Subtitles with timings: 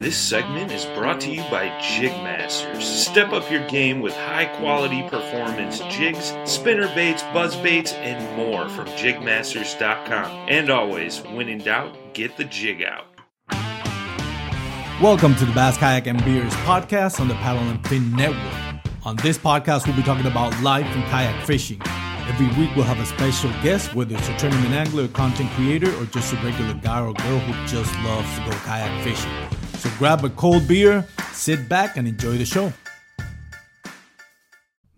[0.00, 2.82] This segment is brought to you by Jigmasters.
[2.82, 8.68] Step up your game with high quality performance jigs, spinner baits, buzz baits, and more
[8.68, 10.46] from jigmasters.com.
[10.48, 13.06] And always, when in doubt, get the jig out.
[15.02, 18.80] Welcome to the Bass Kayak and Beers podcast on the Paddle and Fin Network.
[19.04, 21.80] On this podcast, we'll be talking about life and kayak fishing.
[22.28, 25.90] Every week, we'll have a special guest, whether it's a tournament angler, a content creator,
[25.98, 29.32] or just a regular guy or girl who just loves to go kayak fishing.
[29.78, 32.72] So grab a cold beer, sit back, and enjoy the show.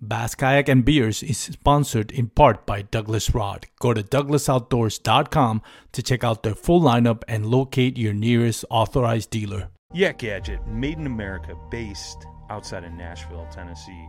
[0.02, 3.66] Bass Kayak and Beers is sponsored in part by Douglas Rod.
[3.78, 9.68] Go to douglasoutdoors.com to check out their full lineup and locate your nearest authorized dealer.
[9.92, 14.08] Yak Gadget, made in America, based outside of Nashville, Tennessee.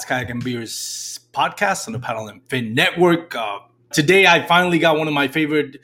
[0.05, 3.35] Kayak and Beers podcast on the Paddle and Fin Network.
[3.35, 3.59] Uh,
[3.91, 5.77] today, I finally got one of my favorite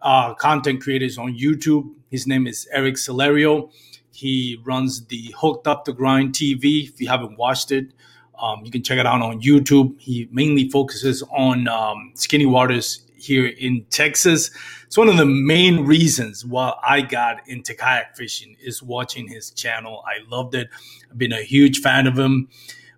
[0.00, 1.92] uh, content creators on YouTube.
[2.10, 3.70] His name is Eric Silerio.
[4.12, 6.88] He runs the Hooked Off The Grid TV.
[6.88, 7.92] If you haven't watched it,
[8.38, 10.00] um, you can check it out on YouTube.
[10.00, 14.50] He mainly focuses on um, skinny waters here in Texas.
[14.86, 19.50] It's one of the main reasons why I got into kayak fishing is watching his
[19.50, 20.04] channel.
[20.06, 20.68] I loved it.
[21.10, 22.48] I've been a huge fan of him.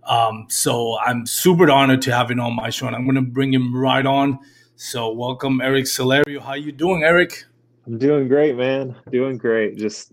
[0.06, 3.22] Um, so I'm super honored to have him on my show, and I'm going to
[3.22, 4.38] bring him right on.
[4.76, 6.40] So welcome, Eric Silerio.
[6.40, 7.44] How you doing, Eric?
[7.86, 8.94] I'm doing great, man.
[9.10, 9.76] Doing great.
[9.76, 10.12] Just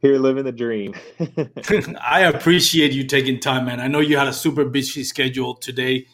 [0.00, 0.94] here living the dream.
[2.00, 3.80] I appreciate you taking time, man.
[3.80, 6.06] I know you had a super busy schedule today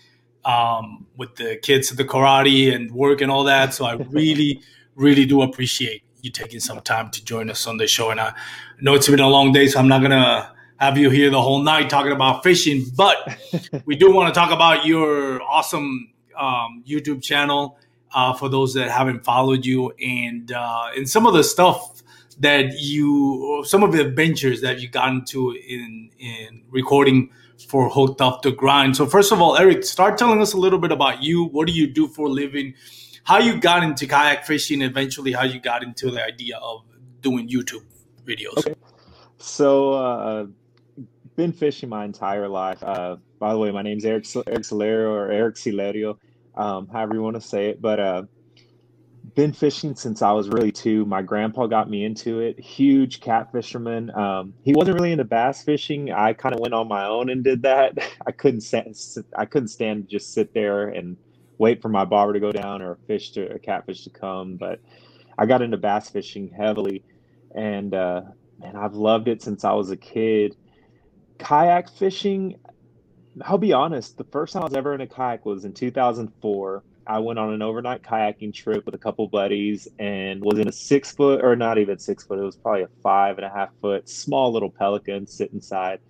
[0.45, 3.73] um, with the kids at the karate and work and all that.
[3.73, 4.63] So I really,
[4.95, 8.11] really do appreciate you taking some time to join us on the show.
[8.11, 8.35] And I
[8.81, 11.63] know it's been a long day, so I'm not gonna have you here the whole
[11.63, 13.39] night talking about fishing, but
[13.87, 17.79] we do want to talk about your awesome um, YouTube channel
[18.13, 22.03] uh, for those that haven't followed you and uh, and some of the stuff
[22.39, 27.31] that you some of the adventures that you got into in in recording
[27.69, 28.97] for Hooked Off The Grid.
[28.97, 31.45] So first of all, Eric, start telling us a little bit about you.
[31.45, 32.75] What do you do for a living?
[33.25, 34.83] How you got into kayak fishing?
[34.83, 36.85] Eventually, how you got into the idea of
[37.23, 37.85] doing YouTube
[38.25, 38.59] videos?
[38.59, 38.75] Okay.
[39.39, 40.47] So, uh,
[41.37, 42.83] been fishing my entire life.
[42.83, 46.17] Uh, by the way, my name's Eric Eric Silerio or Eric Silerio,
[46.57, 47.81] um, however you want to say it.
[47.81, 48.23] But uh,
[49.35, 51.05] been fishing since I was really two.
[51.05, 52.59] My grandpa got me into it.
[52.59, 54.11] Huge cat fisherman.
[54.15, 56.11] Um, he wasn't really into bass fishing.
[56.11, 57.99] I kind of went on my own and did that.
[58.27, 58.97] I couldn't stand.
[59.37, 61.17] I couldn't stand just sit there and
[61.59, 64.57] wait for my bobber to go down or a fish to a catfish to come.
[64.57, 64.81] But
[65.37, 67.05] I got into bass fishing heavily,
[67.55, 68.23] and uh,
[68.75, 70.57] I've loved it since I was a kid.
[71.39, 72.59] Kayak fishing.
[73.43, 74.17] I'll be honest.
[74.17, 77.53] The first time I was ever in a kayak was in 2004 I went on
[77.53, 81.55] an overnight kayaking trip with a couple buddies and was in a six foot, or
[81.55, 84.71] not even six foot, it was probably a five and a half foot small little
[84.71, 86.01] pelican sit inside.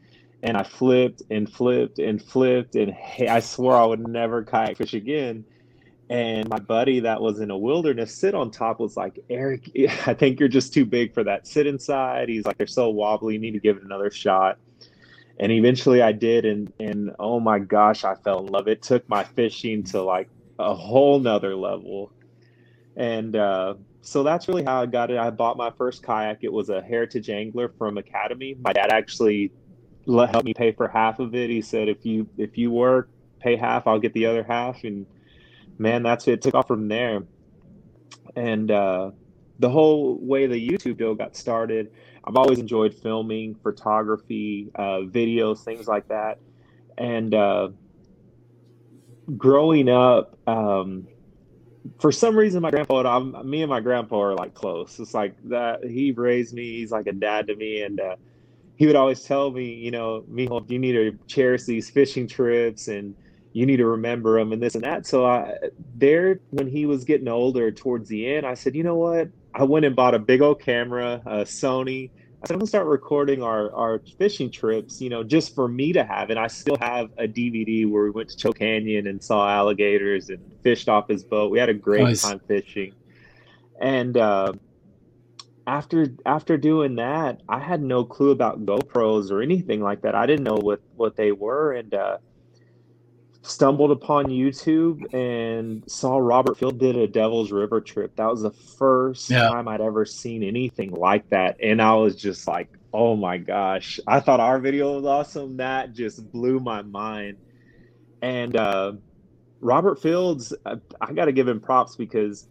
[0.42, 4.78] And I flipped and flipped and flipped, and hey, I swore I would never kayak
[4.78, 5.44] fish again.
[6.08, 9.70] And my buddy that was in a wilderness sit on top was like, Eric,
[10.06, 11.46] I think you're just too big for that.
[11.46, 12.28] Sit inside.
[12.28, 13.34] He's like, they're so wobbly.
[13.34, 14.58] You need to give it another shot
[15.38, 18.68] and eventually I did, and and oh my gosh, I fell in love.
[18.68, 20.28] It took my fishing to like
[20.58, 22.12] a whole nother level.
[22.96, 25.18] And uh, so that's really how I got it.
[25.18, 26.38] I bought my first kayak.
[26.42, 28.56] It was a Heritage Angler from Academy.
[28.62, 29.52] My dad actually
[30.06, 31.50] let help me pay for half of it.
[31.50, 33.10] He said, if you if you work,
[33.40, 34.84] pay half, I'll get the other half.
[34.84, 35.06] And
[35.78, 36.32] man, that's it.
[36.34, 37.24] it took off from there.
[38.34, 39.10] And uh,
[39.58, 41.90] the whole way the YouTube deal got started,
[42.26, 46.38] I've always enjoyed filming, photography, uh, videos, things like that.
[46.98, 47.68] And uh,
[49.36, 51.06] growing up, um,
[52.00, 54.98] for some reason, my grandpa, I'm, me and my grandpa are like close.
[54.98, 55.84] It's like that.
[55.84, 56.78] He raised me.
[56.78, 58.16] He's like a dad to me, and uh,
[58.76, 62.88] he would always tell me, you know, Mijo, you need to cherish these fishing trips
[62.88, 63.14] and
[63.52, 65.06] you need to remember them and this and that.
[65.06, 65.54] So I
[65.94, 69.28] there when he was getting older towards the end, I said, you know what?
[69.58, 72.10] I went and bought a big old camera, a Sony.
[72.42, 75.94] I said, I'm gonna start recording our our fishing trips, you know, just for me
[75.94, 76.28] to have.
[76.28, 80.28] And I still have a DVD where we went to Choke Canyon and saw alligators
[80.28, 81.50] and fished off his boat.
[81.50, 82.22] We had a great nice.
[82.22, 82.92] time fishing.
[83.80, 84.52] And uh,
[85.66, 90.14] after after doing that, I had no clue about GoPros or anything like that.
[90.14, 92.18] I didn't know what what they were, and uh,
[93.48, 98.16] stumbled upon YouTube and saw Robert Field did a Devil's River trip.
[98.16, 99.48] That was the first yeah.
[99.48, 101.56] time I'd ever seen anything like that.
[101.62, 104.00] And I was just like, oh my gosh.
[104.06, 105.58] I thought our video was awesome.
[105.58, 107.38] That just blew my mind.
[108.22, 108.92] And uh,
[109.60, 112.48] Robert Fields, I, I got to give him props because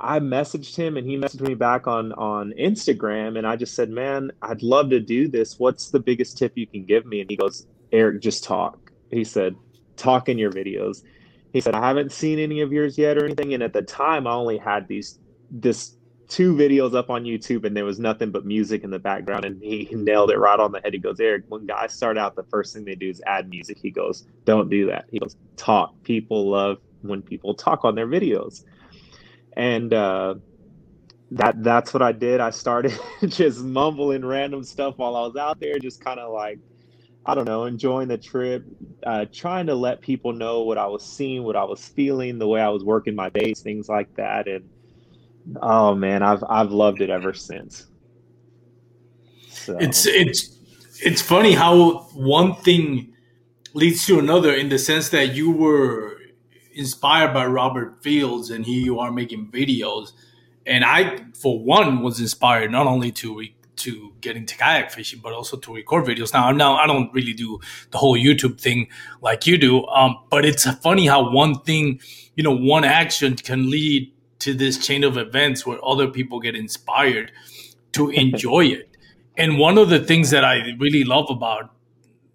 [0.00, 3.90] I messaged him and he messaged me back on on Instagram and I just said,
[3.90, 5.58] "Man, I'd love to do this.
[5.58, 9.24] What's the biggest tip you can give me?" And he goes, "Eric, just talk." He
[9.24, 9.56] said,
[9.98, 11.02] talk in your videos.
[11.52, 13.54] He said, I haven't seen any of yours yet or anything.
[13.54, 15.18] And at the time, I only had these,
[15.50, 15.96] this
[16.28, 19.44] two videos up on YouTube and there was nothing but music in the background.
[19.44, 20.92] And he nailed it right on the head.
[20.92, 23.78] He goes, Eric, when guys start out, the first thing they do is add music.
[23.80, 25.06] He goes, don't do that.
[25.10, 25.94] He goes, talk.
[26.02, 28.64] People love when people talk on their videos.
[29.54, 30.34] And, uh,
[31.30, 32.40] that that's what I did.
[32.40, 36.58] I started just mumbling random stuff while I was out there, just kind of like
[37.28, 38.64] I don't know, enjoying the trip,
[39.04, 42.48] uh, trying to let people know what I was seeing, what I was feeling, the
[42.48, 44.48] way I was working my days, things like that.
[44.48, 44.66] And
[45.60, 47.86] oh man, I've I've loved it ever since.
[49.50, 49.76] So.
[49.78, 50.56] It's it's
[51.02, 53.12] it's funny how one thing
[53.74, 56.16] leads to another in the sense that you were
[56.72, 60.12] inspired by Robert Fields and here you are making videos.
[60.64, 65.20] And I, for one, was inspired not only to re- to get into kayak fishing,
[65.22, 66.32] but also to record videos.
[66.32, 67.58] Now, now I don't really do
[67.90, 68.88] the whole YouTube thing
[69.20, 72.00] like you do, um, but it's funny how one thing,
[72.36, 76.54] you know, one action can lead to this chain of events where other people get
[76.54, 77.32] inspired
[77.92, 78.96] to enjoy it.
[79.36, 81.72] And one of the things that I really love about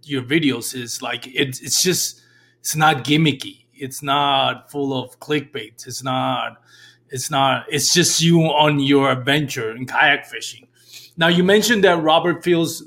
[0.03, 2.21] your videos is like it's it's just
[2.59, 3.65] it's not gimmicky.
[3.73, 5.85] It's not full of clickbait.
[5.85, 6.61] It's not
[7.09, 10.67] it's not it's just you on your adventure in kayak fishing
[11.17, 12.83] now you mentioned that Robert Fields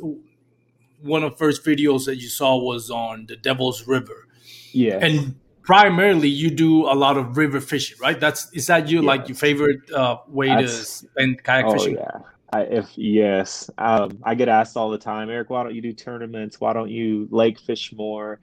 [1.02, 4.26] one of the first videos that you saw was on the Devil's River.
[4.73, 4.99] Yeah.
[5.00, 8.19] And primarily you do a lot of river fishing, right?
[8.19, 9.06] That's is that you yeah.
[9.06, 11.96] like your favorite uh, way That's, to spend kayak oh, fishing?
[11.96, 12.19] Yeah.
[12.52, 15.93] I, if yes, um, I get asked all the time, Eric, why don't you do
[15.93, 16.61] tournaments?
[16.61, 18.38] Why don't you lake fish more?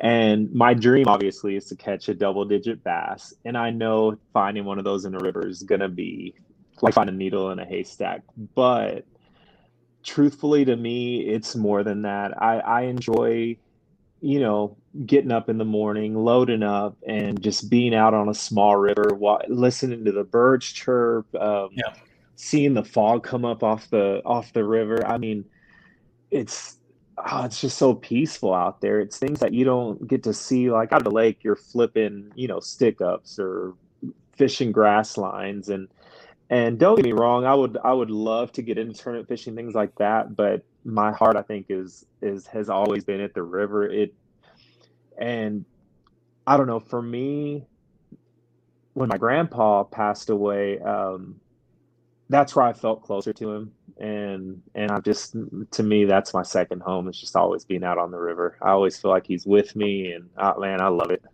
[0.00, 3.34] And my dream, obviously, is to catch a double digit bass.
[3.44, 6.34] And I know finding one of those in a river is going to be
[6.82, 8.22] like find a needle in a haystack.
[8.54, 9.04] But
[10.02, 12.40] truthfully, to me, it's more than that.
[12.42, 13.56] I, I enjoy,
[14.20, 18.34] you know, getting up in the morning, loading up, and just being out on a
[18.34, 19.18] small river,
[19.48, 21.94] listening to the birds chirp, um, yeah.
[22.36, 25.06] seeing the fog come up off the off the river.
[25.06, 25.44] I mean,
[26.30, 26.76] it's
[27.18, 29.00] oh, it's just so peaceful out there.
[29.00, 30.70] It's things that you don't get to see.
[30.70, 33.74] Like out of the lake, you're flipping, you know, stick ups or
[34.36, 35.88] fishing grass lines and
[36.50, 39.54] and don't get me wrong, I would I would love to get into tournament fishing,
[39.54, 40.36] things like that.
[40.36, 43.88] But my heart, I think, is is has always been at the river.
[43.88, 44.14] It
[45.18, 45.64] and
[46.46, 46.80] I don't know.
[46.80, 47.66] For me,
[48.92, 51.40] when my grandpa passed away, um,
[52.28, 55.36] that's where I felt closer to him, and and I just
[55.72, 57.08] to me that's my second home.
[57.08, 58.58] It's just always being out on the river.
[58.62, 61.24] I always feel like he's with me, and uh, man, I love it.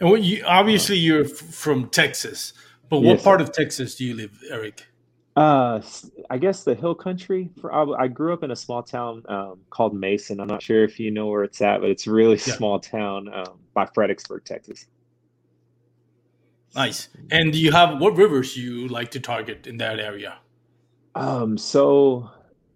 [0.00, 2.52] And what you obviously you're from Texas.
[2.88, 3.22] But what yes.
[3.22, 4.86] part of Texas do you live, Eric?
[5.36, 5.80] Uh,
[6.30, 7.50] I guess the hill country.
[7.60, 10.40] For I, I grew up in a small town um, called Mason.
[10.40, 12.54] I'm not sure if you know where it's at, but it's a really yeah.
[12.56, 14.86] small town um, by Fredericksburg, Texas.
[16.74, 17.08] Nice.
[17.30, 20.38] And do you have what rivers you like to target in that area?
[21.14, 22.30] Um, so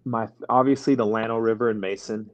[0.05, 2.29] my obviously the Llano River in Mason,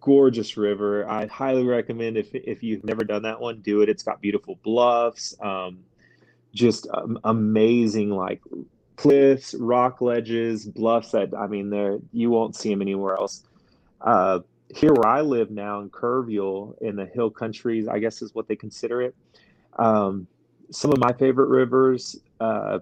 [0.00, 1.08] gorgeous river.
[1.08, 3.88] I highly recommend if if you've never done that one, do it.
[3.88, 5.34] It's got beautiful bluffs.
[5.40, 5.80] Um,
[6.54, 8.40] just um, amazing like
[8.96, 13.42] cliffs, rock ledges, bluffs that I mean there you won't see them anywhere else.
[14.00, 14.40] Uh,
[14.74, 18.48] here where I live now in Kerrville in the hill countries, I guess is what
[18.48, 19.14] they consider it.
[19.78, 20.26] Um,
[20.70, 22.80] some of my favorite rivers, uh,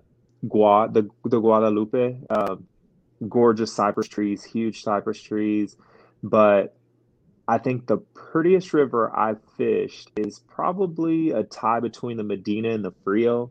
[0.49, 2.57] Gua, the, the Guadalupe, uh,
[3.29, 5.77] gorgeous cypress trees, huge cypress trees.
[6.23, 6.77] But
[7.49, 12.85] I think the prettiest river I've fished is probably a tie between the Medina and
[12.85, 13.50] the Frio.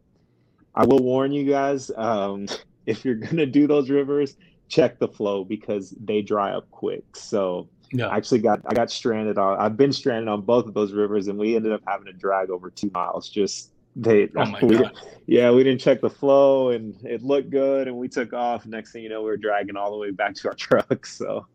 [0.75, 2.47] I will warn you guys, um,
[2.85, 4.35] if you're going to do those rivers,
[4.67, 7.03] check the flow because they dry up quick.
[7.15, 8.07] So yeah.
[8.07, 11.27] I actually got I got stranded on I've been stranded on both of those rivers
[11.27, 14.77] and we ended up having to drag over two miles just they oh my we,
[14.77, 14.95] God.
[15.25, 18.91] yeah we didn't check the flow and it looked good and we took off next
[18.91, 21.45] thing you know we were dragging all the way back to our truck so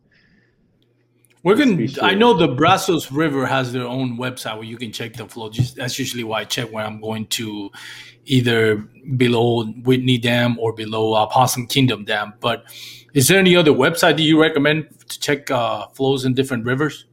[1.44, 1.86] we're gonna.
[1.86, 2.02] Sure.
[2.02, 5.50] I know the Brazos River has their own website where you can check the flow.
[5.50, 7.70] Just, that's usually why I check when I'm going to
[8.24, 8.76] either
[9.16, 12.32] below Whitney Dam or below uh, Possum Kingdom Dam.
[12.40, 12.64] But
[13.12, 17.04] is there any other website that you recommend to check uh, flows in different rivers?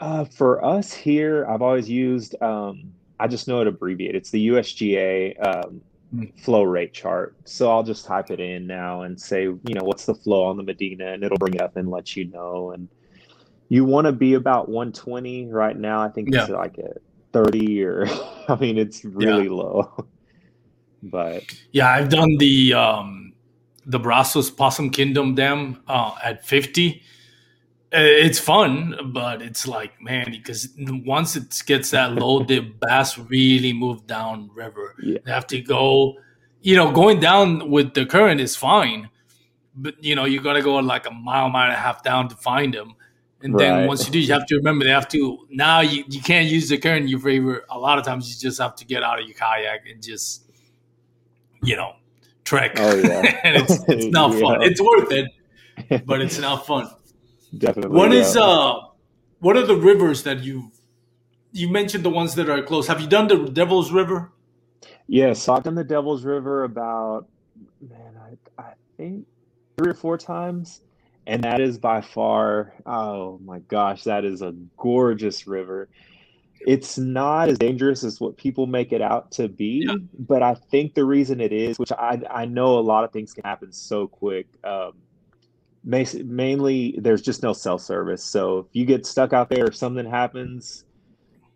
[0.00, 2.40] Uh, for us here, I've always used.
[2.42, 4.16] Um, I just know it abbreviated.
[4.16, 5.80] It's the USGA um,
[6.14, 6.40] mm.
[6.40, 7.36] flow rate chart.
[7.44, 10.56] So I'll just type it in now and say, you know, what's the flow on
[10.56, 12.72] the Medina, and it'll bring it up and let you know.
[12.72, 12.88] And
[13.68, 16.02] you want to be about 120 right now.
[16.02, 16.42] I think yeah.
[16.42, 16.94] it's like a
[17.32, 18.06] 30 or
[18.48, 19.50] I mean it's really yeah.
[19.50, 20.06] low.
[21.02, 23.32] but yeah, I've done the um
[23.86, 27.02] the Brazos Possum Kingdom Dam uh, at 50.
[27.90, 33.72] It's fun, but it's like man, because once it gets that low, the bass really
[33.72, 34.94] move down river.
[35.02, 35.18] Yeah.
[35.24, 36.18] They have to go,
[36.60, 39.08] you know, going down with the current is fine,
[39.74, 42.28] but you know you got to go like a mile, mile and a half down
[42.28, 42.94] to find them
[43.42, 43.60] and right.
[43.60, 46.48] then once you do, you have to remember they have to now you, you can't
[46.48, 47.64] use the current in your favor.
[47.70, 50.50] A lot of times you just have to get out of your kayak and just
[51.62, 51.92] you know
[52.44, 52.72] trek.
[52.76, 54.40] Oh yeah, and it's it's not yeah.
[54.40, 54.62] fun.
[54.62, 56.90] It's worth it, but it's not fun.
[57.56, 57.96] Definitely.
[57.96, 58.20] What yeah.
[58.20, 58.80] is uh
[59.38, 60.72] what are the rivers that you
[61.52, 62.88] you mentioned the ones that are close?
[62.88, 64.32] Have you done the Devil's River?
[65.06, 67.28] Yes, I've done the Devil's River about
[67.80, 69.26] man, I I think
[69.76, 70.80] three or four times
[71.28, 75.88] and that is by far oh my gosh that is a gorgeous river
[76.60, 79.94] it's not as dangerous as what people make it out to be yeah.
[80.18, 83.32] but i think the reason it is which i i know a lot of things
[83.32, 84.92] can happen so quick um,
[85.84, 90.06] mainly there's just no cell service so if you get stuck out there or something
[90.06, 90.84] happens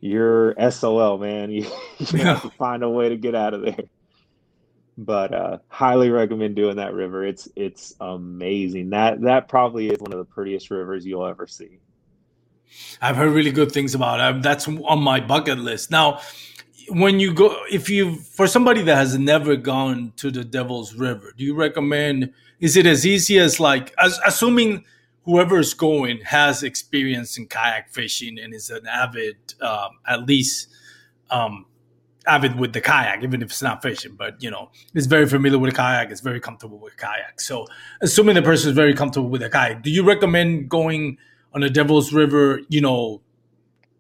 [0.00, 1.62] you're sol man you,
[1.98, 2.24] you yeah.
[2.24, 3.84] have to find a way to get out of there
[4.98, 7.24] but uh, highly recommend doing that river.
[7.24, 8.90] It's it's amazing.
[8.90, 11.78] That that probably is one of the prettiest rivers you'll ever see.
[13.00, 14.42] I've heard really good things about it.
[14.42, 15.90] That's on my bucket list.
[15.90, 16.20] Now,
[16.88, 21.32] when you go, if you for somebody that has never gone to the Devil's River,
[21.36, 22.32] do you recommend?
[22.60, 24.84] Is it as easy as like as, assuming
[25.24, 30.68] whoever is going has experience in kayak fishing and is an avid, um, at least
[31.30, 31.66] um,
[32.26, 35.58] avid with the kayak, even if it's not fishing, but you know, is very familiar
[35.58, 37.40] with a kayak, is very comfortable with a kayak.
[37.40, 37.66] So,
[38.00, 41.18] assuming the person is very comfortable with a kayak, do you recommend going
[41.54, 43.20] on the Devil's River, you know,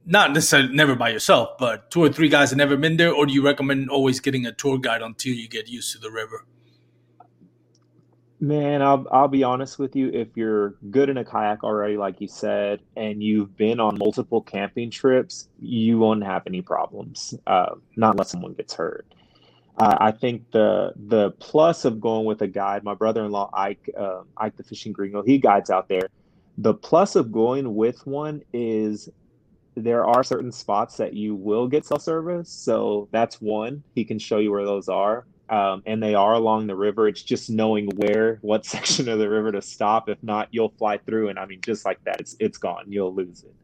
[0.04, 3.26] not necessarily never by yourself, but two or three guys have never been there, or
[3.26, 6.44] do you recommend always getting a tour guide until you get used to the river?
[8.42, 10.08] Man, I'll I'll be honest with you.
[10.08, 14.42] If you're good in a kayak already, like you said, and you've been on multiple
[14.42, 17.34] camping trips, you won't have any problems.
[17.46, 19.06] Uh, not unless someone gets hurt.
[19.78, 24.22] Uh, I think the the plus of going with a guide, my brother-in-law Ike, uh,
[24.36, 26.08] Ike the fishing gringo, he guides out there.
[26.58, 29.08] The plus of going with one is
[29.76, 33.84] there are certain spots that you will get cell service, so that's one.
[33.94, 37.08] He can show you where those are um, and they are along the river.
[37.08, 40.08] It's just knowing where, what section of the river to stop.
[40.08, 42.86] If not, you'll fly through, and I mean, just like that, it's it's gone.
[42.88, 43.54] You'll lose it.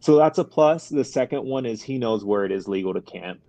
[0.00, 0.88] So that's a plus.
[0.88, 3.40] The second one is he knows where it is legal to camp.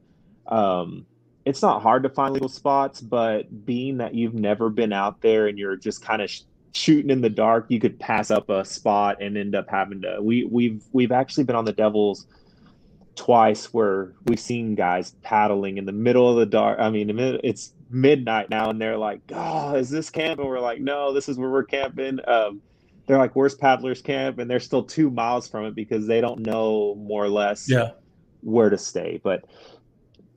[0.47, 1.05] Um,
[1.45, 5.47] it's not hard to find legal spots, but being that you've never been out there
[5.47, 6.41] and you're just kind of sh-
[6.73, 10.19] shooting in the dark, you could pass up a spot and end up having to.
[10.21, 12.27] We we've we've actually been on the Devils
[13.19, 16.79] twice where we've seen guys paddling in the middle of the dark.
[16.79, 17.09] I mean,
[17.43, 21.27] it's midnight now, and they're like, "Oh, is this camp?" And we're like, "No, this
[21.27, 22.61] is where we're camping." Um,
[23.07, 26.39] they're like, "Where's Paddlers Camp?" And they're still two miles from it because they don't
[26.39, 27.91] know more or less yeah.
[28.39, 29.19] where to stay.
[29.21, 29.43] But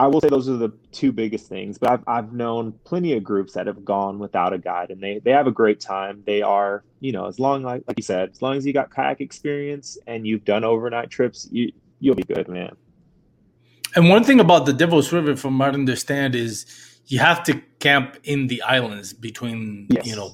[0.01, 1.79] I will say those are the two biggest things.
[1.79, 5.21] But I've I've known plenty of groups that have gone without a guide, and they
[5.21, 6.25] they have a great time.
[6.27, 8.91] They are, you know, as long like like you said, as long as you got
[8.91, 11.71] kayak experience and you've done overnight trips, you
[12.03, 12.77] you'll be good, man.
[13.95, 16.67] And one thing about the Devil's River, from what I understand, is
[17.07, 20.07] you have to camp in the islands between yes.
[20.07, 20.33] you know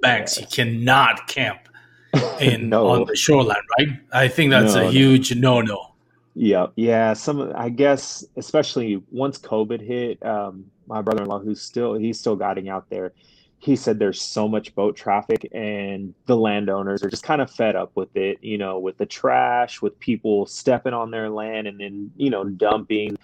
[0.00, 0.38] banks.
[0.38, 0.40] Yes.
[0.40, 1.68] You cannot camp
[2.40, 2.86] in No.
[2.88, 3.88] on the shoreline, right?
[4.12, 5.94] I think that's No, a huge no-no.
[6.34, 7.14] Yeah, yeah.
[7.14, 12.68] Some, I guess, especially once COVID hit, um, my brother-in-law, who's still he's still guiding
[12.68, 13.12] out there,
[13.58, 17.74] he said there's so much boat traffic, and the landowners are just kind of fed
[17.76, 18.38] up with it.
[18.42, 22.44] You know, with the trash, with people stepping on their land and then you know
[22.44, 23.16] dumping.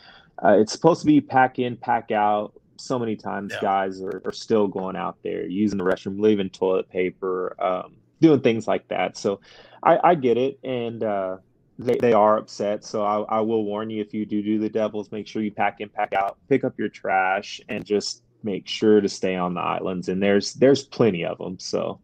[0.43, 2.55] Uh, it's supposed to be pack in, pack out.
[2.79, 3.61] So many times, Yeah.
[3.61, 8.41] guys are, are still going out there using the restroom, leaving toilet paper, um, doing
[8.41, 9.17] things like that.
[9.17, 9.41] So,
[9.83, 11.03] I, I get it, and.
[11.03, 11.37] Uh,
[11.79, 12.85] they, they are upset.
[12.85, 15.51] So I, I will warn you if you do do the Devils, make sure you
[15.51, 19.55] pack in, pack out, pick up your trash, and just make sure to stay on
[19.55, 20.09] the islands.
[20.09, 21.59] And there's there's plenty of them.
[21.59, 22.01] So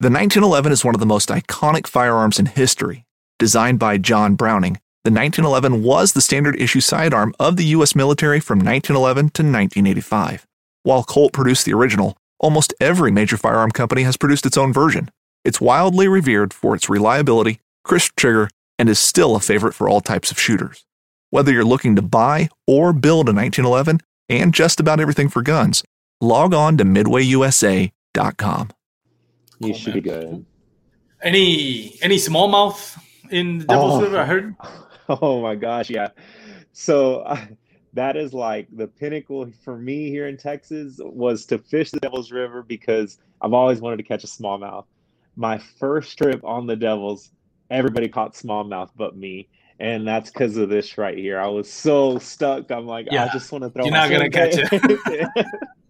[0.00, 3.04] The 1911 is one of the most iconic firearms in history.
[3.38, 7.96] Designed by John Browning, the 1911 was the standard issue sidearm of the U.S.
[7.96, 10.46] military from 1911 to 1985.
[10.84, 15.10] While Colt produced the original, almost every major firearm company has produced its own version.
[15.44, 20.00] It's wildly revered for its reliability, crisp trigger, and is still a favorite for all
[20.00, 20.84] types of shooters.
[21.30, 24.00] Whether you're looking to buy or build a 1911
[24.40, 25.82] and just about everything for guns,
[26.20, 28.70] log on to midwayusa.com.
[29.60, 30.02] you Cool, should man.
[30.02, 30.46] be good.
[31.22, 32.98] Any any smallmouth
[33.30, 34.02] in the Devil's Oh.
[34.02, 34.18] River?
[34.18, 34.54] I heard.
[35.08, 36.08] Oh my gosh, yeah.
[36.72, 37.36] So uh,
[37.92, 42.30] that is like the pinnacle for me here in Texas was to fish the Devil's
[42.32, 44.84] River because I've always wanted to catch a smallmouth.
[45.36, 47.30] My first trip on the Devils,
[47.68, 49.48] everybody caught smallmouth but me.
[49.82, 51.40] And that's because of this right here.
[51.40, 52.70] I was so stuck.
[52.70, 53.86] I'm like, I just want to throw it.
[53.86, 55.36] You're not gonna catch it.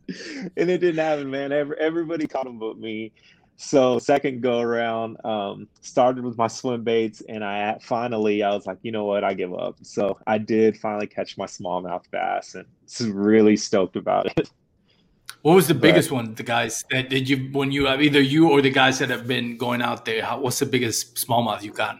[0.56, 1.52] and it didn't happen, man.
[1.52, 3.12] Every, everybody caught them but me.
[3.56, 8.64] So second go around, um, started with my swim baits, and I finally I was
[8.64, 9.76] like, you know what, I give up.
[9.82, 12.66] So I did finally catch my smallmouth bass, and
[13.14, 14.48] really stoked about it.
[15.42, 16.34] What was the But- biggest one?
[16.34, 19.26] The guys that did you when you have either you or the guys that have
[19.26, 20.22] been going out there?
[20.24, 21.98] How, what's the biggest smallmouth you got?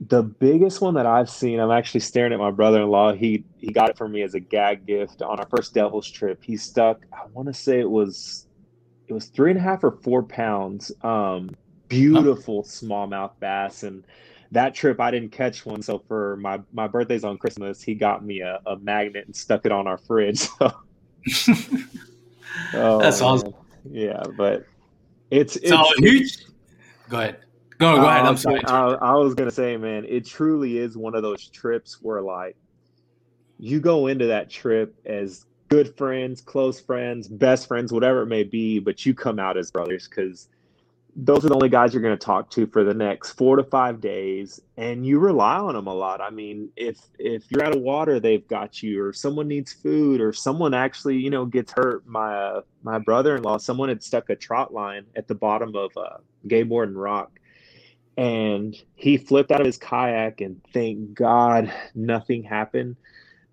[0.00, 3.14] The biggest one that I've seen, I'm actually staring at my brother-in-law.
[3.14, 6.42] He he got it for me as a gag gift on our first Devil's trip.
[6.44, 8.46] He stuck, I want to say it was
[9.08, 10.92] it was three and a half or four pounds.
[11.02, 11.50] Um,
[11.88, 14.04] beautiful smallmouth bass, and
[14.52, 15.82] that trip I didn't catch one.
[15.82, 19.64] So for my my birthday's on Christmas, he got me a, a magnet and stuck
[19.64, 20.48] it on our fridge.
[21.28, 21.52] So
[22.74, 23.50] oh, That's awesome.
[23.50, 23.60] man.
[23.90, 24.64] Yeah, but
[25.30, 26.38] it's it's So huge.
[27.08, 27.38] Go ahead.
[27.78, 28.24] Go, go ahead.
[28.24, 28.64] Oh, I'm sorry.
[28.66, 32.56] I, I was gonna say, man, it truly is one of those trips where like
[33.58, 38.44] you go into that trip as good friends, close friends, best friends, whatever it may
[38.44, 40.48] be, but you come out as brothers because
[41.18, 43.64] those are the only guys you're going to talk to for the next four to
[43.64, 46.20] five days, and you rely on them a lot.
[46.20, 50.20] I mean, if if you're out of water, they've got you, or someone needs food,
[50.20, 52.06] or someone actually, you know, gets hurt.
[52.06, 56.18] My uh, my brother-in-law, someone had stuck a trot line at the bottom of uh,
[56.48, 57.40] Gayborn Rock,
[58.16, 62.96] and he flipped out of his kayak, and thank God nothing happened.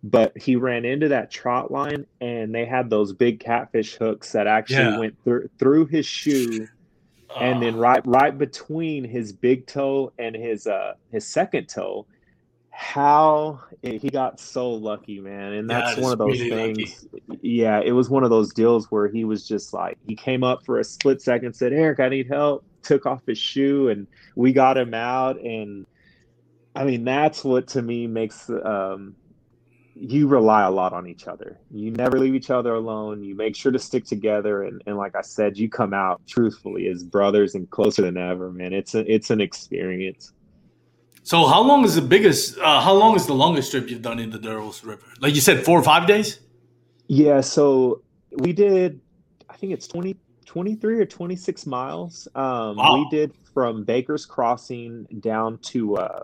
[0.04, 4.47] But he ran into that trot line, and they had those big catfish hooks that
[4.47, 4.99] actually Yeah.
[4.99, 6.67] went through through his shoe
[7.41, 12.06] and then Ah, right right between his big toe and his uh his second toe
[12.69, 16.73] how he got so lucky man and that's that's one of those really lucky.
[16.86, 17.08] things
[17.41, 20.63] yeah it was one of those deals where he was just like he came up
[20.65, 24.54] for a split second said eric i need help took off his shoe and we
[24.54, 25.86] got him out and
[26.76, 29.15] i mean that's what to me makes um
[29.96, 31.60] you rely a lot on each other.
[31.72, 33.24] You never leave each other alone.
[33.24, 36.88] You make sure to stick together, and, and like I said, you come out truthfully
[36.88, 38.74] as brothers and closer than ever, man.
[38.74, 40.34] It's a, it's an experience.
[41.24, 42.58] So how long is the biggest?
[42.58, 45.06] Uh, how long is the longest trip you've done in the Devil's River?
[45.19, 46.39] Like you said, four or five days.
[47.08, 49.00] Yeah, so we did,
[49.50, 52.28] I think it's 20, 23 or 26 miles.
[52.36, 52.98] Um, Wow.
[52.98, 56.24] We did from Baker's Crossing down to uh,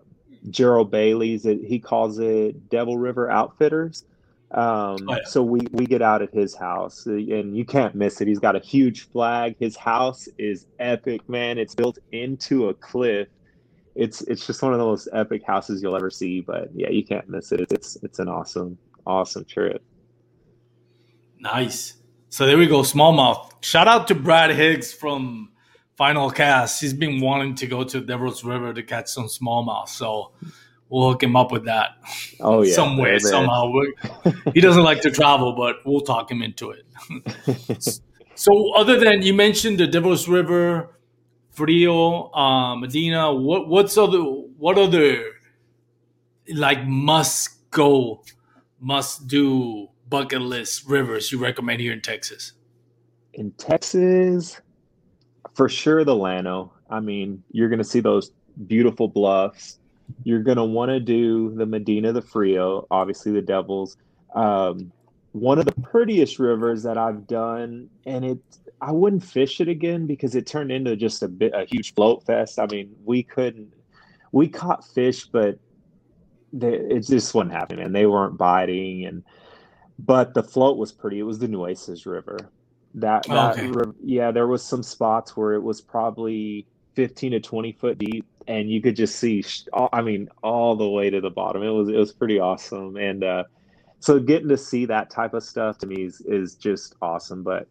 [0.50, 1.46] Gerald Bailey's.
[1.46, 4.06] It, he calls it Devil River Outfitters.
[4.52, 5.18] Um, Oh, yeah.
[5.26, 8.28] So we, we get out at his house, uh, and you can't miss it.
[8.28, 9.56] He's got a huge flag.
[9.60, 11.58] His house is epic, man.
[11.58, 13.28] It's built into a cliff.
[13.96, 16.42] It's it's just one of the most epic houses you'll ever see.
[16.42, 17.60] But yeah, you can't miss it.
[17.60, 19.84] It's it's, it's an awesome awesome trip.
[21.40, 21.96] Nice.
[22.30, 23.52] So there we go, smallmouth.
[23.62, 25.52] Shout out to Brad Higgs from
[25.98, 26.80] Final Cast.
[26.80, 29.89] He's been wanting to go to Devil's River to catch some smallmouth.
[29.89, 30.32] So
[30.89, 31.98] we'll hook him up with that
[32.39, 33.72] Oh yeah, some way, somehow.
[34.54, 36.86] He doesn't like to travel, but we'll talk him into it.
[38.39, 40.96] So, other than you mentioned the Devil's River,
[41.50, 45.26] Frio, uh, Medina, what what's other what other
[46.48, 48.24] like must go,
[48.80, 52.54] must do bucket list rivers you recommend here in Texas?
[53.34, 54.60] in Texas,
[55.54, 56.74] for sure the Llano.
[56.89, 58.32] I mean, you're going to see those
[58.67, 59.80] beautiful bluffs.
[60.24, 63.98] You're going to want to do the Medina the Frio, obviously the Devils.
[64.36, 64.91] Um,
[65.32, 68.39] one of the prettiest rivers that I've done, and it
[68.82, 72.26] I wouldn't fish it again because it turned into just a bit a huge float
[72.26, 72.60] fest.
[72.60, 73.72] I mean, we couldn't
[74.32, 75.60] we caught fish, but
[76.52, 79.06] they, it just wasn't happening, and they weren't biting.
[79.06, 79.24] And
[80.06, 81.20] but the float was pretty.
[81.20, 82.38] It was the Nueces River.
[82.96, 83.92] That, Oh, that okay.
[84.04, 88.70] yeah, there was some spots where it was probably 15 to 20 foot deep and
[88.70, 91.62] you could just see all, I mean all the way to the bottom.
[91.62, 93.44] It was it was pretty awesome and uh
[94.00, 97.68] so getting to see that type of stuff to me is, is just awesome but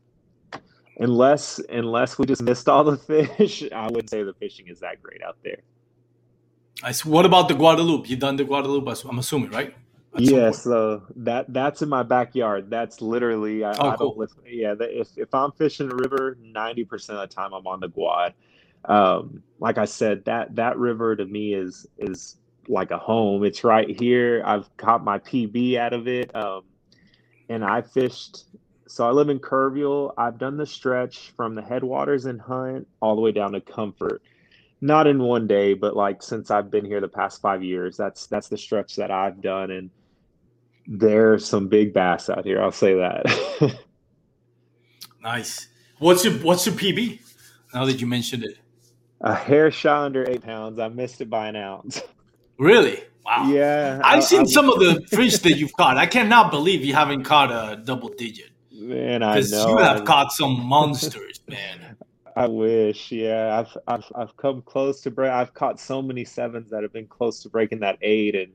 [0.98, 2.96] unless unless we just missed all the
[3.38, 5.62] fish, I wouldn't say the fishing is that great out there.
[6.82, 8.08] I what about the Guadalupe?
[8.08, 8.94] You done the Guadalupe?
[9.08, 9.74] I'm assuming, right?
[10.16, 12.70] Yeah, so that that's in my backyard.
[12.70, 14.16] That's literally I, Oh, I cool.
[14.16, 14.30] live.
[14.46, 17.88] Yeah, if if I'm fishing a river, ninety percent of the time I'm on the
[17.88, 18.34] Guad.
[18.84, 22.36] Um, like I said, that that river to me is is
[22.68, 23.44] like a home.
[23.44, 24.42] It's right here.
[24.44, 26.62] I've caught my PB out of it, um,
[27.48, 28.44] and I fished.
[28.86, 30.14] So I live in Kerrville.
[30.16, 34.22] I've done the stretch from the headwaters in Hunt all the way down to Comfort.
[34.80, 38.26] Not in one day, but like since I've been here the past five years, that's
[38.26, 39.90] that's the stretch that I've done, and
[40.88, 42.60] there's some big bass out here.
[42.62, 43.76] I'll say that.
[45.22, 45.68] Nice.
[45.98, 47.20] What's your What's your PB?
[47.74, 48.56] Now that you mentioned it,
[49.20, 50.78] a hair shy under eight pounds.
[50.78, 52.00] I missed it by an ounce.
[52.58, 53.02] really?
[53.26, 53.50] Wow.
[53.50, 55.98] Yeah, I- I've seen I- some of the fish that you've caught.
[55.98, 59.68] I cannot believe you haven't caught a double digit Man, I know.
[59.70, 61.96] you have caught some monsters, man.
[62.36, 63.10] I wish.
[63.10, 65.32] Yeah, I've I've I've come close to break.
[65.32, 68.52] I've caught so many sevens that have been close to breaking that eight, and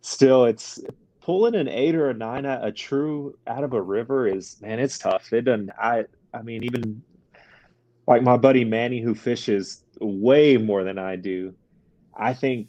[0.00, 0.80] still, it's
[1.24, 4.78] pulling an eight or a nine at a true out of a river is man,
[4.78, 5.32] it's tough.
[5.32, 5.70] It doesn't.
[5.78, 7.02] I I mean, even
[8.06, 11.54] like my buddy Manny, who fishes way more than I do,
[12.14, 12.68] I think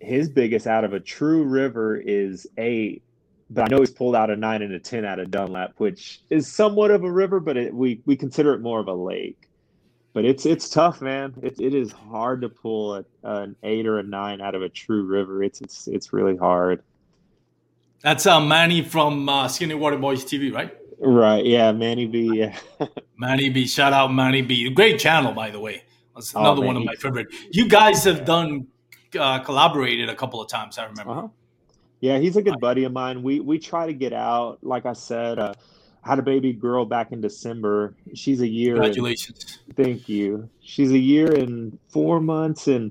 [0.00, 3.02] his biggest out of a true river is eight.
[3.50, 6.22] But I know he's pulled out a nine and a ten out of Dunlap, which
[6.30, 9.50] is somewhat of a river, but it, we we consider it more of a lake.
[10.14, 11.34] But it's it's tough, man.
[11.42, 14.70] It it is hard to pull a, an eight or a nine out of a
[14.70, 15.42] true river.
[15.42, 16.82] It's it's it's really hard.
[18.02, 20.76] That's uh, Manny from uh, Skinny Water Boys TV, right?
[20.98, 21.44] Right?
[21.44, 22.30] Yeah, Manny B.
[22.34, 22.56] Yeah.
[23.18, 23.66] Manny B.
[23.66, 24.68] Shout out Manny B.
[24.70, 25.84] Great channel, by the way.
[26.14, 27.28] That's Oh, another man, one of my favorite.
[27.50, 28.66] You guys have done
[29.18, 30.78] uh, collaborated a couple of times.
[30.78, 31.10] I remember.
[31.12, 31.28] Uh-huh.
[32.00, 33.22] Yeah, he's a good buddy of mine.
[33.22, 34.58] We we try to get out.
[34.62, 35.54] Like I said, uh,
[36.04, 37.94] I had a baby girl back in December.
[38.14, 38.74] She's a year.
[38.74, 39.60] and- Congratulations.
[39.76, 40.48] Thank you.
[40.60, 42.90] She's a year and four months, and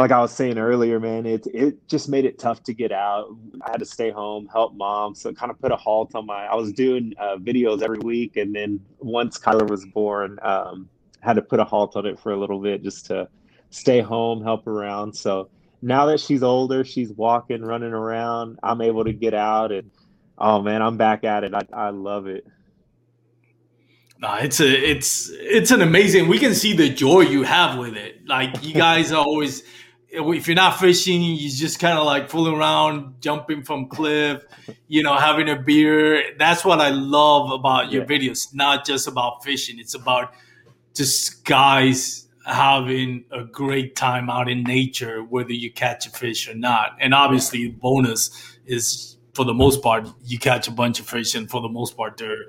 [0.00, 3.28] like I was saying earlier, man, it it just made it tough to get out.
[3.62, 6.26] I had to stay home, help mom, so it kind of put a halt on
[6.26, 6.46] my.
[6.46, 10.88] I was doing uh, videos every week, and then once Kyler was born, um,
[11.20, 13.28] had to put a halt on it for a little bit just to
[13.70, 15.14] stay home, help around.
[15.14, 15.50] So
[15.82, 18.58] now that she's older, she's walking, running around.
[18.62, 19.90] I'm able to get out, and
[20.38, 21.54] oh man, I'm back at it.
[21.54, 22.46] I I love it.
[24.20, 26.28] Nah, it's a it's it's an amazing.
[26.28, 28.26] We can see the joy you have with it.
[28.26, 29.62] Like you guys are always,
[30.12, 34.42] if you're not fishing, you're just kind of like fooling around, jumping from cliff,
[34.88, 36.22] you know, having a beer.
[36.38, 38.08] That's what I love about your Yeah.
[38.08, 38.54] videos.
[38.54, 39.78] Not just about fishing.
[39.78, 40.32] It's about
[40.94, 46.54] just guys having a great time out in nature, whether you catch a fish or
[46.54, 46.96] not.
[47.00, 48.30] And obviously, the bonus
[48.66, 51.96] is for the most part you catch a bunch of fish, and for the most
[51.96, 52.46] part they're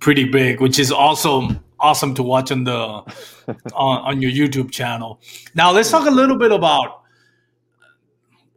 [0.00, 1.48] pretty big, which is also
[1.84, 3.04] awesome to watch on the on,
[3.74, 5.20] on your YouTube channel.
[5.54, 7.02] Now let's talk a little bit about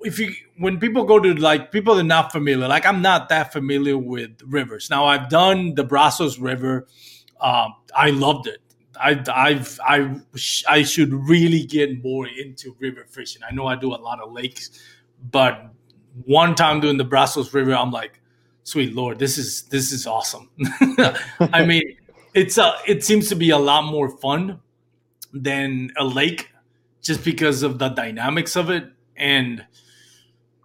[0.02, 2.68] if you when people go to like people are not familiar.
[2.68, 4.90] Like I'm not that familiar with rivers.
[4.90, 6.88] Now I've done the Brazos River.
[7.42, 8.60] Um, I loved it.
[9.00, 10.20] I I've I
[10.68, 13.42] I should really get more into river fishing.
[13.48, 14.72] I know I do a lot of lakes,
[15.32, 15.72] but
[16.26, 18.20] one time doing the Brazos River, I'm like,
[18.63, 20.50] sweet lord, this is this is awesome.
[21.40, 21.84] I mean,
[22.38, 24.60] it's a it seems to be a lot more fun
[25.34, 26.52] than a lake,
[27.02, 28.86] just because of the dynamics of it.
[29.15, 29.65] And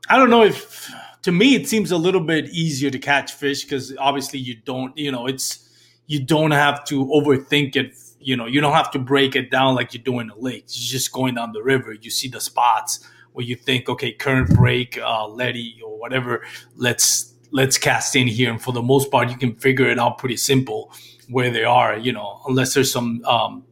[0.09, 0.91] I don't know if
[1.23, 4.97] to me it seems a little bit easier to catch fish because obviously you don't,
[4.99, 5.71] you know, it's
[6.07, 7.95] you don't have to overthink it.
[8.21, 10.67] You know, you don't have to break it down like you do in a lake.
[10.69, 11.95] You're just going down the river.
[11.95, 16.45] You see the spots where you think, okay, current break, uh, letty or whatever.
[16.77, 20.19] Let's let's cast in here, and for the most part, you can figure it out
[20.19, 20.93] pretty simple
[21.29, 21.99] where they are.
[21.99, 23.65] You know, unless there's some um,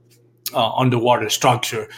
[0.54, 1.88] uh, underwater structure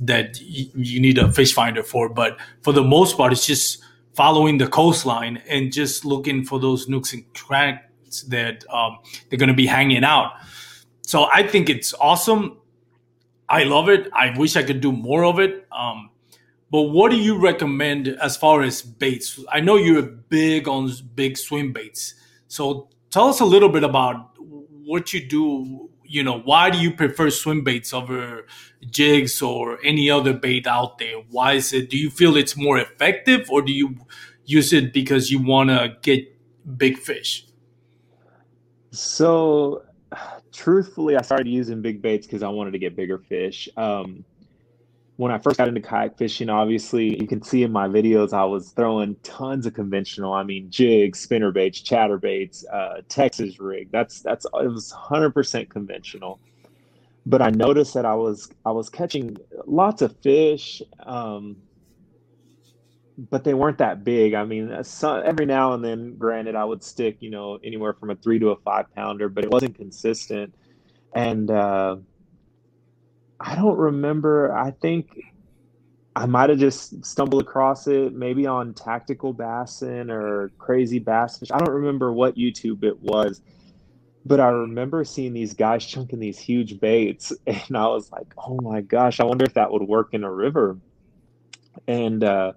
[0.00, 2.08] that y- you need a fish finder for.
[2.08, 3.82] But for the most part, it's just
[4.14, 8.98] following the coastline and just looking for those nooks and cracks that um,
[9.28, 10.32] they're going to be hanging out.
[11.02, 12.58] So I think it's awesome.
[13.48, 14.08] I love it.
[14.12, 15.66] I wish I could do more of it.
[15.72, 16.10] Um,
[16.70, 19.38] but what do you recommend as far as baits?
[19.50, 22.14] I know you're big on big swim baits.
[22.48, 24.31] So tell us a little bit about
[24.84, 25.90] what you do.
[26.04, 28.46] You know, why do you prefer swim baits over
[28.90, 31.16] jigs or any other bait out there?
[31.30, 31.88] Why is it?
[31.88, 33.96] Do you feel it's more effective, or do you
[34.44, 36.36] use it because you want to get
[36.76, 37.46] big fish?
[38.90, 39.84] So,
[40.52, 43.68] truthfully, I started using big baits because I wanted to get bigger fish.
[43.76, 44.24] Um,
[45.22, 48.44] when I first got into kayak fishing, obviously, you can see in my videos, I
[48.44, 50.32] was throwing tons of conventional.
[50.32, 53.92] I mean, jigs, spinner baits, chatter baits, uh, Texas rig.
[53.92, 56.40] That's that's it was 100% conventional.
[57.24, 60.82] But I noticed that I was I was catching lots of fish.
[60.98, 61.56] Um,
[63.30, 64.34] but they weren't that big.
[64.34, 68.16] I mean, every now and then, granted, I would stick, you know, anywhere from a
[68.16, 70.52] three to a five pounder, but it wasn't consistent.
[71.14, 71.96] And uh,
[73.42, 74.56] I don't remember.
[74.56, 75.20] I think
[76.14, 81.50] I might have just stumbled across it, maybe on Tactical Bassin or Crazy Bass Fish.
[81.50, 83.40] I don't remember what YouTube it was,
[84.24, 88.58] but I remember seeing these guys chunking these huge baits, and I was like, "Oh
[88.60, 89.20] my gosh!
[89.20, 90.78] I wonder if that would work in a river."
[91.88, 92.52] And uh,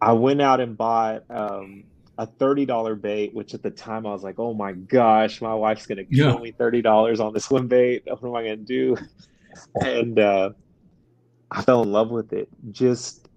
[0.00, 1.84] I went out and bought um,
[2.16, 5.54] a thirty dollar bait, which at the time I was like, "Oh my gosh, my
[5.54, 6.40] wife's gonna kill yeah.
[6.40, 8.04] me thirty dollars on this swim bait.
[8.06, 8.96] What am I gonna do?"
[9.82, 10.50] And uh,
[11.50, 12.48] I fell in love with it.
[12.70, 13.28] Just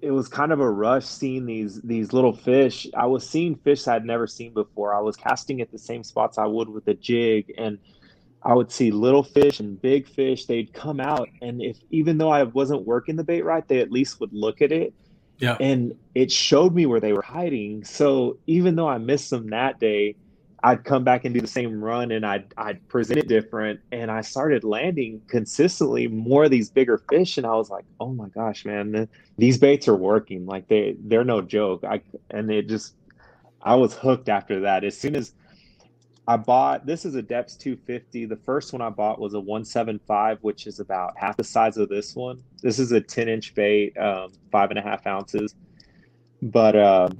[0.00, 2.86] it was kind of a rush seeing these these little fish.
[2.96, 4.94] I was seeing fish I'd never seen before.
[4.94, 7.78] I was casting at the same spots I would with a jig, and
[8.42, 10.46] I would see little fish and big fish.
[10.46, 13.90] They'd come out, and if even though I wasn't working the bait right, they at
[13.90, 14.94] least would look at it
[15.38, 15.56] yeah.
[15.60, 17.84] And it showed me where they were hiding.
[17.84, 20.16] So even though I missed them that day,
[20.64, 24.10] I'd come back and do the same run and I'd I'd present it different and
[24.10, 28.28] I started landing consistently more of these bigger fish and I was like, "Oh my
[28.30, 30.46] gosh, man, these baits are working.
[30.46, 32.00] Like they they're no joke." I
[32.30, 32.94] and it just
[33.60, 34.84] I was hooked after that.
[34.84, 35.34] As soon as
[36.26, 38.24] I bought this is a Deps 250.
[38.24, 41.90] The first one I bought was a 175, which is about half the size of
[41.90, 42.42] this one.
[42.62, 45.54] This is a 10 inch bait, um, five and a half ounces.
[46.40, 47.10] But uh,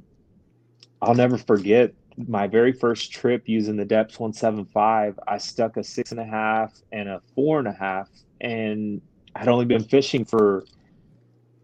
[0.99, 5.19] I'll never forget my very first trip using the Deps 175.
[5.27, 8.09] I stuck a six and a half and a four and a half,
[8.41, 9.01] and
[9.35, 10.65] I'd only been fishing for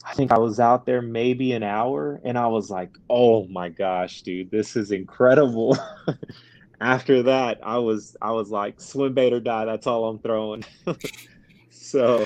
[0.05, 3.69] I think I was out there maybe an hour and I was like, oh my
[3.69, 5.77] gosh, dude, this is incredible.
[6.81, 9.65] after that, I was I was like swim bait or die.
[9.65, 10.65] That's all I'm throwing.
[11.69, 12.25] so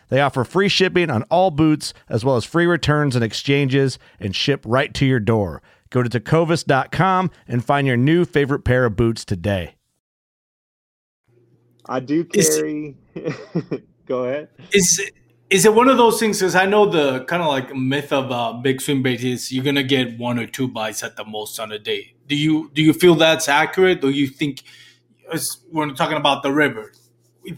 [0.11, 4.35] They offer free shipping on all boots, as well as free returns and exchanges, and
[4.35, 5.63] ship right to your door.
[5.89, 9.75] Go to tecovas.com and find your new favorite pair of boots today.
[11.85, 12.97] I do carry.
[14.05, 14.49] Go ahead.
[14.73, 15.01] Is
[15.49, 16.39] is it one of those things?
[16.39, 19.63] Because I know the kind of like myth of uh, big swim bait is you're
[19.63, 22.15] gonna get one or two bites at the most on a day.
[22.27, 24.63] Do you do you feel that's accurate, or you think
[25.71, 26.91] we're talking about the river?
[27.45, 27.57] If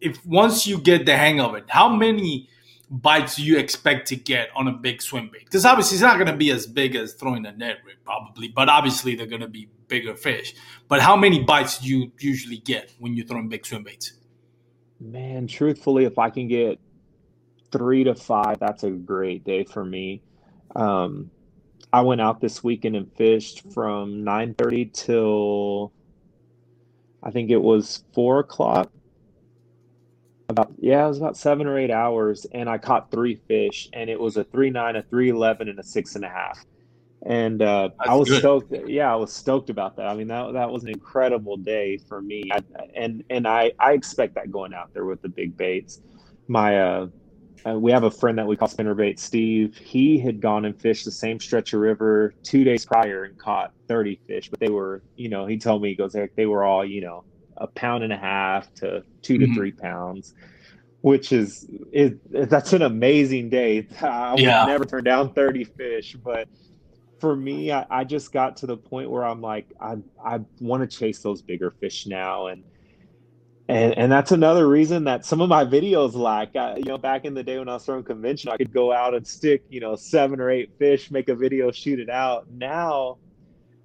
[0.00, 2.48] if once you get the hang of it, how many
[2.90, 5.44] bites do you expect to get on a big swim bait?
[5.44, 8.48] Because obviously it's not going to be as big as throwing a Ned rig, probably,
[8.48, 10.54] but obviously they're going to be bigger fish.
[10.88, 14.12] But how many bites do you usually get when you're throwing big swim baits?
[15.00, 16.80] Man, truthfully, if I can get
[17.70, 20.22] three to five, that's a great day for me.
[20.74, 21.30] Um,
[21.92, 25.92] I went out this weekend and fished from 9:30 till
[27.22, 28.90] I think it was four o'clock
[30.48, 34.08] about yeah, it was about seven or eight hours, and I caught three fish, and
[34.08, 36.58] it was a three nine, a three eleven, and a six and a half.
[37.26, 38.38] And uh, I was good.
[38.38, 38.74] stoked.
[38.86, 40.06] Yeah, I was stoked about that.
[40.06, 42.60] I mean, that that was an incredible day for me, I,
[42.94, 46.00] and and I I expect that going out there with the big baits.
[46.46, 47.06] My uh,
[47.66, 49.76] uh, we have a friend that we call spinnerbait Steve.
[49.76, 53.72] He had gone and fished the same stretch of river two days prior and caught
[53.88, 56.64] 30 fish, but they were, you know, he told me, he goes, Eric, they were
[56.64, 57.24] all, you know,
[57.58, 59.44] a pound and a half to 2 mm-hmm.
[59.44, 60.34] to three pounds,
[61.02, 63.86] which is, is that's an amazing day.
[64.00, 64.64] I would yeah.
[64.66, 66.48] never turn down 30 fish, but
[67.20, 70.88] for me, I, I just got to the point where I'm like, I, I want
[70.88, 72.46] to chase those bigger fish now.
[72.46, 72.62] And,
[73.68, 76.56] and and that's another reason that some of my videos lack.
[76.56, 78.92] I, you know, back in the day when I was throwing convention, I could go
[78.92, 82.50] out and stick, you know, seven or eight fish, make a video, shoot it out.
[82.50, 83.18] Now,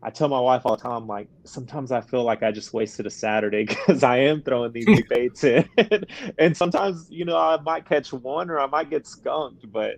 [0.06, 3.08] I tell my wife all the time, like sometimes I feel like I just wasted
[3.08, 5.68] a Saturday because I am throwing these baits in,
[6.38, 9.96] and sometimes you know I might catch one or I might get skunked, but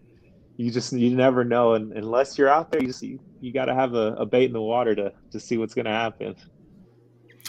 [0.57, 3.75] you just you never know, and unless you're out there, you you, you got to
[3.75, 6.35] have a, a bait in the water to to see what's going to happen.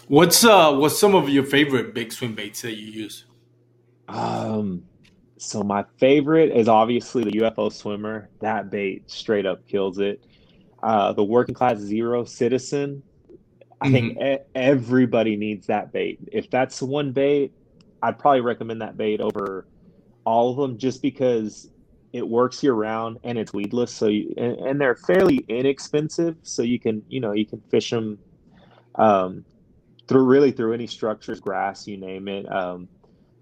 [0.09, 3.27] What's uh what's some of your favorite big swim baits that you use?
[4.09, 4.85] Um
[5.39, 8.31] so my favorite is obviously the UFO swimmer.
[8.41, 10.25] That bait straight up kills it.
[10.83, 13.03] Uh the working class zero citizen.
[13.81, 13.95] I mm-hmm.
[13.95, 16.19] think e- everybody needs that bait.
[16.33, 17.53] If that's one bait,
[18.03, 19.67] I'd probably recommend that bait over
[20.25, 21.71] all of them just because
[22.13, 26.63] it works year round and it's weedless so you, and, and, they're fairly inexpensive so
[26.63, 28.19] you can you know you can fish them
[28.95, 29.45] um,
[30.09, 32.51] through really through any structures, grass, you name it.
[32.51, 32.89] Um,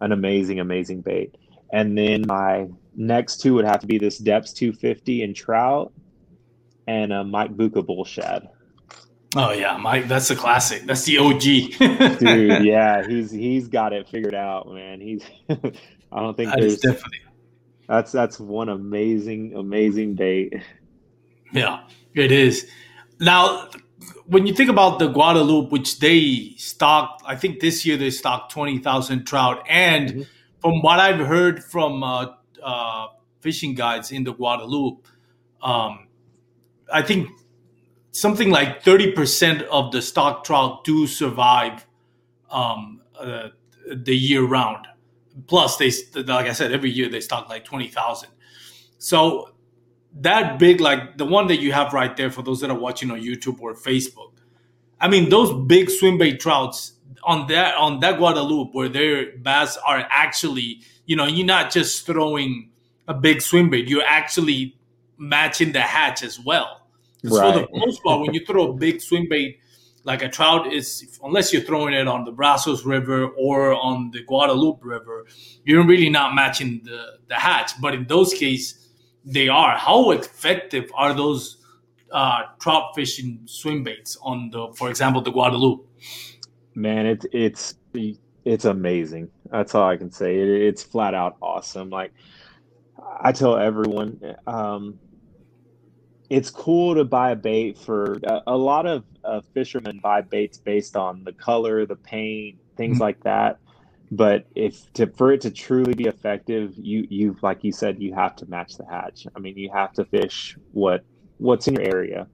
[0.01, 1.37] an amazing, amazing bait.
[1.73, 5.92] And then my next two would have to be this Deps 250 and trout
[6.87, 8.49] and a Mike Bucca bull shad.
[9.37, 10.83] Oh yeah, Mike, that's a classic.
[10.85, 12.18] That's the OG.
[12.18, 15.01] Dude, yeah, he's he's got it figured out, man.
[15.01, 17.20] He's I don't think that there's definitely
[17.88, 20.55] that's that's one amazing, amazing bait.
[21.53, 22.70] Yeah, it is.
[23.18, 23.68] Now
[24.27, 28.53] when you think about the Guadalupe, which they stocked, I think this year they stocked
[28.53, 29.64] 20,000 trout.
[29.68, 30.23] And mm-hmm.
[30.61, 32.27] from what I've heard from uh,
[32.62, 33.09] uh,
[33.40, 35.03] fishing guides in the Guadalupe,
[35.62, 36.03] um,
[36.92, 37.29] I think
[38.12, 41.87] something like 30% of the stock trout do survive
[42.51, 43.49] um, uh,
[43.92, 44.87] the year round.
[45.49, 45.90] Plus, they,
[46.23, 48.29] like I said, every year they stock like 20,000.
[48.99, 49.51] So
[50.20, 53.11] that big, like the one that you have right there for those that are watching
[53.11, 54.31] on YouTube or Facebook.
[55.01, 56.92] I mean, those big swim bait trouts
[57.25, 62.07] on that on that Guadalupe where their bass are actually, you know, you're not just
[62.07, 62.70] throwing
[63.09, 64.77] a big swim bait, you're actually
[65.18, 66.83] matching the hatch as well.
[67.22, 67.55] Right.
[67.55, 69.61] For the most part, when you throw a big swim bait
[70.05, 74.22] like a trout is unless you're throwing it on the Brazos River or on the
[74.22, 75.27] Guadalupe River,
[75.64, 77.72] you're really not matching the the hatch.
[77.81, 78.85] But in those cases
[79.24, 79.77] they are.
[79.77, 81.59] How effective are those
[82.12, 85.85] uh, trout fishing swim baits on the, for example, the Guadalupe?
[86.74, 87.74] Man, it's it's
[88.44, 89.31] it's amazing.
[89.50, 90.38] That's all I can say.
[90.38, 91.90] It, it's flat out awesome.
[91.90, 92.12] Like
[93.20, 94.98] I tell everyone, um,
[96.35, 100.59] it's cool to buy a bait for a, a lot of uh, fishermen buy baits
[100.59, 103.03] based on the color, the paint, things mm-hmm.
[103.03, 103.61] like that.
[104.11, 108.14] But if to for it to truly be effective you you like you said you
[108.14, 109.29] have to match the hatch.
[109.35, 111.05] I mean you have to fish what
[111.38, 112.27] what's in your area.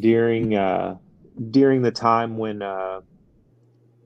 [0.00, 0.96] During uh
[1.50, 3.02] during the time when uh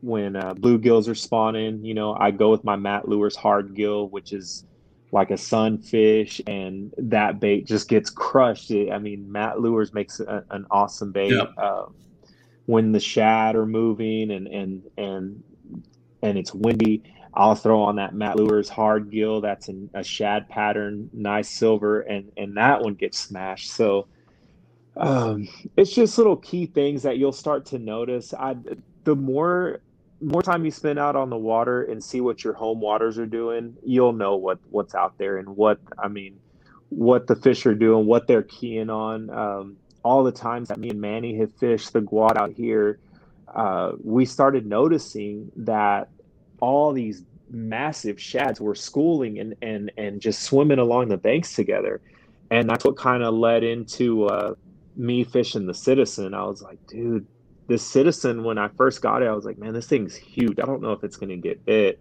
[0.00, 4.32] when uh, bluegills are spawning you know i go with my Mattlures hard gill which
[4.32, 4.64] is
[5.12, 10.66] like a sunfish and that bait just gets crushed i mean Mattlures makes a, an
[10.70, 11.86] awesome bait uh,
[12.66, 15.42] when the shad are moving and and and
[16.22, 17.02] and it's windy,
[17.34, 19.40] I'll throw on that Mattlures hard gill.
[19.40, 23.72] That's in a shad pattern, nice silver, and and that one gets smashed.
[23.72, 24.08] So
[24.96, 28.34] um, it's just little key things that you'll start to notice.
[28.34, 28.56] I
[29.04, 29.80] the more
[30.20, 33.26] more time you spend out on the water and see what your home waters are
[33.26, 36.38] doing, you'll know what what's out there and what I mean,
[36.88, 39.30] what the fish are doing, what they're keying on.
[39.30, 42.98] Um, all the times that me and Manny have fished the guad out here
[43.54, 46.08] uh, we started noticing that
[46.60, 52.00] all these massive shads were schooling and and and just swimming along the banks together,
[52.50, 54.54] and that's what kind of led into uh,
[54.96, 56.32] me fishing the citizen.
[56.32, 57.26] I was like, dude,
[57.70, 60.58] this citizen when I first got it, I was like, man, this thing's huge.
[60.58, 62.00] I don't know if it's gonna get bit.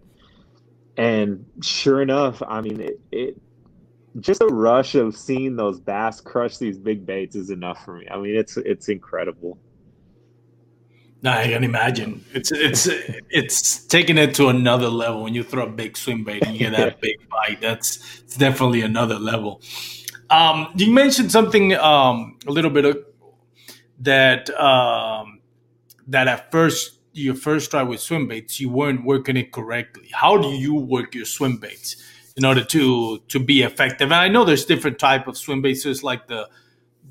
[0.96, 3.40] And sure enough, I mean, it, it
[4.18, 8.08] just a rush of seeing those bass crush these big baits is enough for me.
[8.10, 9.58] I mean, it's it's incredible.
[11.22, 12.24] No, I can imagine.
[12.34, 12.88] It's it's
[13.30, 16.58] it's taking it to another level when you throw a big swim bait and you
[16.58, 17.60] get that big bite.
[17.60, 19.62] That's it's definitely another level.
[20.30, 23.04] Um, you mentioned something um, a little bit of,
[24.00, 25.39] that um,
[26.06, 30.08] that at first your first try with swim baits you weren't working it correctly.
[30.12, 31.96] How do you work your swim baits?
[32.36, 34.06] in order to to be effective.
[34.06, 35.84] And I know there's different type of swim baits.
[35.84, 36.48] There's like the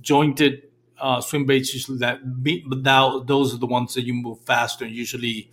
[0.01, 0.63] jointed
[0.99, 4.39] uh, swim baits usually that be, but now those are the ones that you move
[4.45, 4.87] faster.
[4.87, 5.51] Usually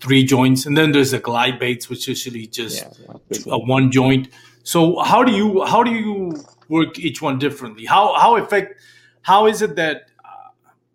[0.00, 4.28] three joints, and then there's the glide baits, which usually just yeah, a one joint.
[4.62, 7.86] So how do you how do you work each one differently?
[7.86, 8.80] How how effect
[9.22, 10.10] how is it that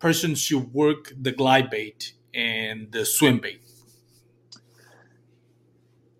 [0.00, 3.60] persons should work the glide bait and the swim bait?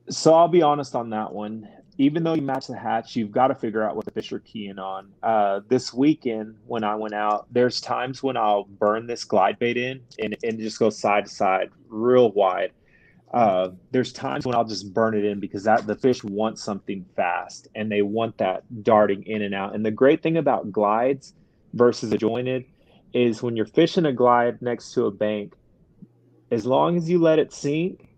[0.08, 1.68] So I'll be honest on that one.
[1.98, 4.38] Even though you match the hatch, you've got to figure out what the fish are
[4.38, 5.12] keying on.
[5.22, 9.76] Uh, this weekend, when I went out, there's times when I'll burn this glide bait
[9.76, 12.72] in and, and just go side to side, real wide.
[13.32, 17.04] Uh, there's times when I'll just burn it in because that the fish want something
[17.14, 19.74] fast and they want that darting in and out.
[19.74, 21.34] And the great thing about glides
[21.74, 22.64] versus a jointed
[23.12, 25.54] is when you're fishing a glide next to a bank,
[26.50, 28.08] as long as you let it sink,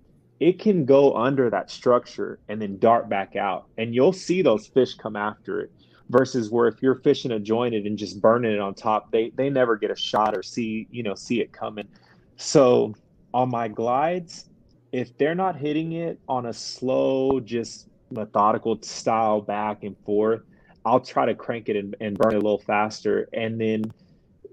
[0.41, 3.67] it can go under that structure and then dart back out.
[3.79, 5.73] And you'll see those fish come after it.
[6.11, 9.49] Versus where if you're fishing a jointed and just burning it on top, they they
[9.49, 11.89] never get a shot or see, you know, see it coming.
[12.37, 12.95] So
[13.33, 14.51] on my glides,
[14.91, 20.43] if they're not hitting it on a slow, just methodical style back and forth,
[20.85, 23.29] I'll try to crank it and, and burn it a little faster.
[23.33, 23.85] And then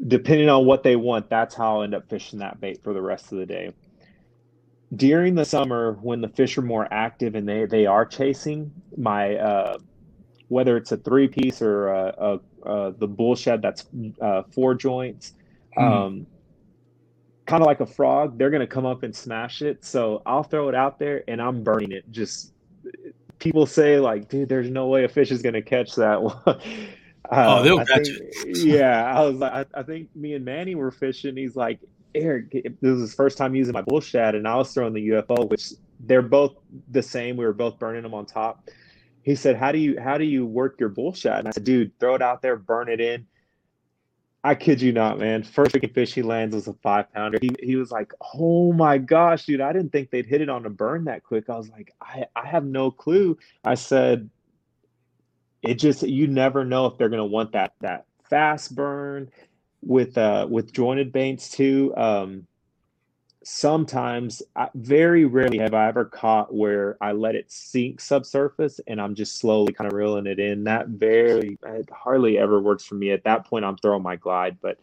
[0.08, 3.02] depending on what they want, that's how I'll end up fishing that bait for the
[3.02, 3.74] rest of the day.
[4.96, 9.36] During the summer, when the fish are more active and they, they are chasing, my
[9.36, 9.78] uh,
[10.48, 13.86] whether it's a three piece or a, a, a, the bull shad that's
[14.20, 15.34] uh, four joints,
[15.78, 15.84] mm.
[15.84, 16.28] um,
[17.46, 19.86] kind of like a frog, they're going to come up and smash it.
[19.86, 22.10] So I'll throw it out there and I'm burning it.
[22.10, 22.54] Just
[23.38, 26.62] people say, like, dude, there's no way a fish is going to catch that one.
[27.32, 28.58] Oh, um, they'll catch think, it.
[28.66, 31.38] yeah, I was like, I, I, think me and Manny were fishing.
[31.38, 31.80] He's like,
[32.16, 35.10] Eric, this is his first time using my bull shad, and I was throwing the
[35.10, 36.56] UFO, which they're both
[36.90, 37.38] the same.
[37.38, 38.70] We were both burning them on top.
[39.22, 41.66] He said, "How do you how do you work your bull shad?" And I said,
[41.66, 43.28] "Dude, throw it out there, burn it in."
[44.44, 45.44] I kid you not, man.
[45.44, 47.40] First freaking fish he lands was a five pounder.
[47.42, 50.66] He, he was like, Oh my gosh, dude, I didn't think they'd hit it on
[50.66, 51.50] a burn that quick.
[51.50, 53.38] I was like, I, I have no clue.
[53.66, 54.30] I said,
[55.62, 59.30] it just you never know if they're gonna want that that fast burn
[59.82, 61.94] with uh with jointed baits too.
[61.96, 62.48] Um
[63.44, 69.00] sometimes I, very rarely have I ever caught where I let it sink subsurface and
[69.02, 70.66] I'm just slowly kind of reeling it in.
[70.66, 73.12] That very it hardly ever works for me.
[73.12, 74.58] At that point, I'm throwing my glide.
[74.62, 74.78] But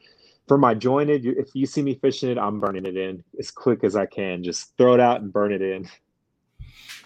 [0.49, 3.85] for my jointed, if you see me fishing it, I'm burning it in as quick
[3.85, 4.43] as I can.
[4.43, 5.89] Just throw it out and burn it in.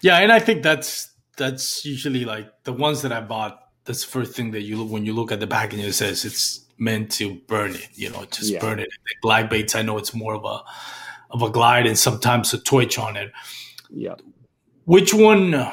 [0.01, 3.59] Yeah, and I think that's that's usually like the ones that I bought.
[3.85, 5.79] That's the first thing that you look when you look at the package.
[5.79, 7.89] It says it's meant to burn it.
[7.93, 8.59] You know, just yeah.
[8.59, 8.89] burn it.
[9.21, 10.61] Glide baits, I know it's more of a
[11.31, 13.31] of a glide and sometimes a twitch on it.
[13.89, 14.15] Yeah.
[14.85, 15.71] Which one?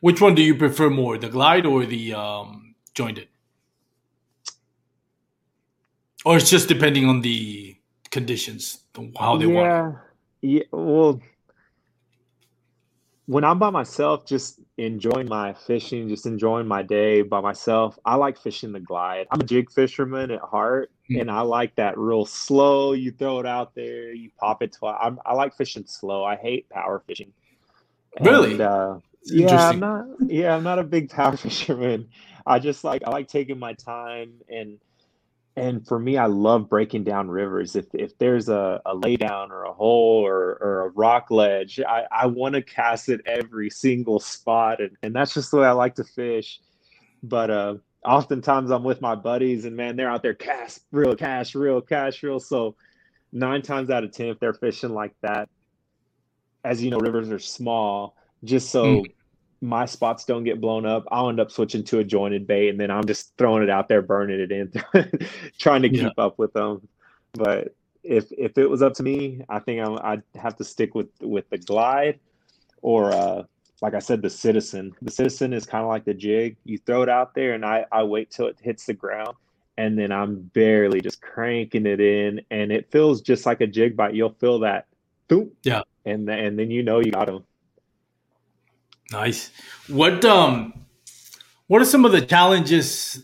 [0.00, 3.28] Which one do you prefer more, the glide or the um, jointed?
[6.24, 7.76] Or it's just depending on the
[8.10, 8.78] conditions,
[9.18, 9.52] how they yeah.
[9.52, 9.96] want.
[10.40, 10.62] Yeah.
[10.70, 11.20] Well,
[13.28, 18.14] when I'm by myself, just enjoying my fishing, just enjoying my day by myself, I
[18.14, 19.26] like fishing the glide.
[19.30, 21.20] I'm a jig fisherman at heart, mm-hmm.
[21.20, 22.94] and I like that real slow.
[22.94, 24.72] You throw it out there, you pop it.
[24.72, 24.96] Twice.
[25.02, 26.24] I'm, I like fishing slow.
[26.24, 27.30] I hate power fishing.
[28.18, 28.52] Really?
[28.52, 30.06] And, uh, yeah, I'm not.
[30.26, 32.08] Yeah, I'm not a big power fisherman.
[32.46, 34.78] I just like I like taking my time and
[35.58, 37.74] and for me, I love breaking down rivers.
[37.74, 42.04] If if there's a, a laydown or a hole or, or a rock ledge, I,
[42.10, 45.72] I want to cast it every single spot, and, and that's just the way I
[45.72, 46.60] like to fish.
[47.22, 51.54] But uh, oftentimes I'm with my buddies, and man, they're out there cast real, cash
[51.54, 52.38] real, cash real.
[52.40, 52.76] So
[53.32, 55.48] nine times out of ten, if they're fishing like that,
[56.64, 58.16] as you know, rivers are small.
[58.44, 59.10] Just so mm
[59.60, 62.78] my spots don't get blown up, I'll end up switching to a jointed bait, and
[62.78, 64.72] then I'm just throwing it out there, burning it in,
[65.58, 66.24] trying to keep yeah.
[66.24, 66.86] up with them.
[67.32, 70.94] But if if it was up to me, I think i would have to stick
[70.94, 72.20] with with the glide,
[72.82, 73.42] or uh,
[73.80, 74.94] like I said, the citizen.
[75.02, 76.56] The citizen is kind of like the jig.
[76.64, 79.36] You throw it out there, and I I wait till it hits the ground,
[79.76, 83.96] and then I'm barely just cranking it in, and it feels just like a jig
[83.96, 84.14] bite.
[84.14, 84.86] You'll feel that,
[85.62, 87.44] yeah, and and then you know you got them.
[89.12, 89.50] Nice.
[89.88, 90.74] What um
[91.66, 93.22] what are some of the challenges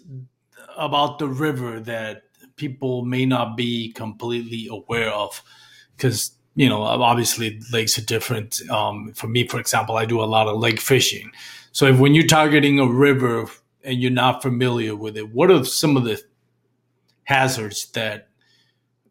[0.76, 2.22] about the river that
[2.56, 5.42] people may not be completely aware of?
[5.96, 8.60] Because you know, obviously lakes are different.
[8.70, 11.32] Um, for me, for example, I do a lot of lake fishing.
[11.72, 13.46] So if when you're targeting a river
[13.82, 16.22] and you're not familiar with it, what are some of the
[17.24, 18.28] hazards that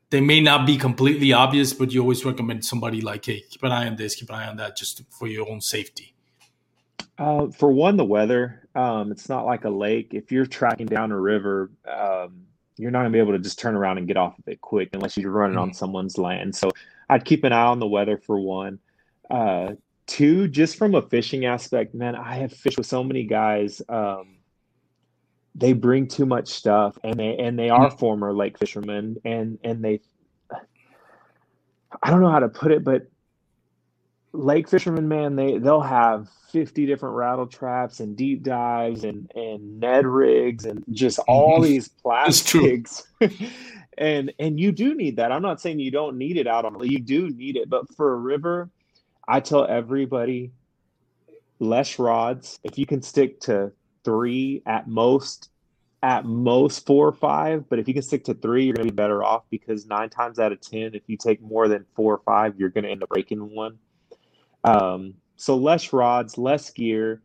[0.09, 3.71] they may not be completely obvious, but you always recommend somebody like, hey, keep an
[3.71, 6.12] eye on this, keep an eye on that, just for your own safety?
[7.17, 8.67] Uh, for one, the weather.
[8.75, 10.13] Um, it's not like a lake.
[10.13, 12.47] If you're tracking down a river, um,
[12.77, 14.89] you're not gonna be able to just turn around and get off of it quick
[14.93, 15.75] unless you're running on Mhm.
[15.75, 16.55] someone's land.
[16.55, 16.71] So
[17.09, 18.79] I'd keep an eye on the weather for one.
[19.29, 19.75] Uh,
[20.07, 23.81] two, just from a fishing aspect, man, I have fished with so many guys.
[23.87, 24.37] Um,
[25.55, 29.83] they bring too much stuff, and they and they are former lake fishermen, and and
[29.85, 30.01] they,
[32.01, 33.07] I don't know how to put it, but
[34.33, 39.79] lake fishermen, man, they they'll have 50 different rattle traps and deep dives and and
[39.79, 41.63] Ned rigs and just all Mhm.
[41.63, 43.03] these plastics.
[43.97, 45.31] and and you do need that.
[45.31, 48.13] I'm not saying you don't need it out on you do need it, but for
[48.13, 48.69] a river,
[49.27, 50.51] I tell everybody
[51.59, 52.59] less rods.
[52.63, 53.71] If you can stick to
[54.03, 55.49] three at most,
[56.01, 58.95] at most four or five, but if you can stick to three, you're gonna be
[58.95, 62.21] better off because nine times out of ten, if you take more than four or
[62.25, 63.77] five, you're gonna end up breaking one.
[64.63, 67.21] Um, so less rods, less gear.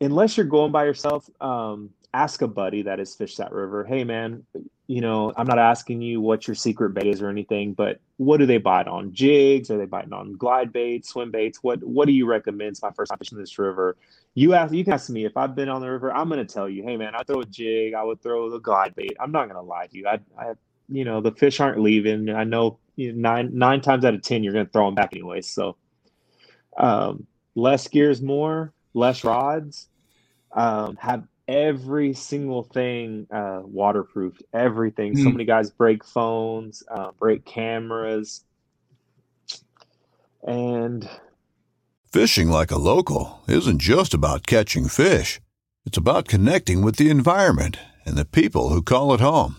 [0.00, 3.84] Unless you're going by yourself, um, ask a buddy that has fished that river.
[3.84, 4.44] Hey man,
[4.86, 8.38] you know, I'm not asking you what your secret bait is or anything, but what
[8.38, 9.12] do they bite on?
[9.12, 9.70] Jigs?
[9.70, 11.62] Are they biting on glide baits, swim baits?
[11.62, 12.70] What what do you recommend?
[12.70, 13.96] It's my first time fishing this river.
[14.34, 16.68] You ask you can ask me if I've been on the river, I'm gonna tell
[16.68, 19.16] you, hey man, I throw a jig, I would throw the glide bait.
[19.20, 20.06] I'm not gonna lie to you.
[20.06, 20.54] I I
[20.88, 22.30] you know, the fish aren't leaving.
[22.30, 25.14] I know you know, nine nine times out of ten you're gonna throw them back
[25.14, 25.40] anyway.
[25.40, 25.76] So
[26.76, 29.88] um less gears more, less rods.
[30.54, 34.40] Um have every single thing uh, waterproof.
[34.52, 35.16] Everything.
[35.16, 35.32] So Mm.
[35.32, 38.44] many guys break phones, uh, break cameras,
[40.46, 41.08] and
[42.12, 45.40] Fishing like a local isn't just about catching fish.
[45.86, 49.56] It's about connecting with the environment and the people who call it home.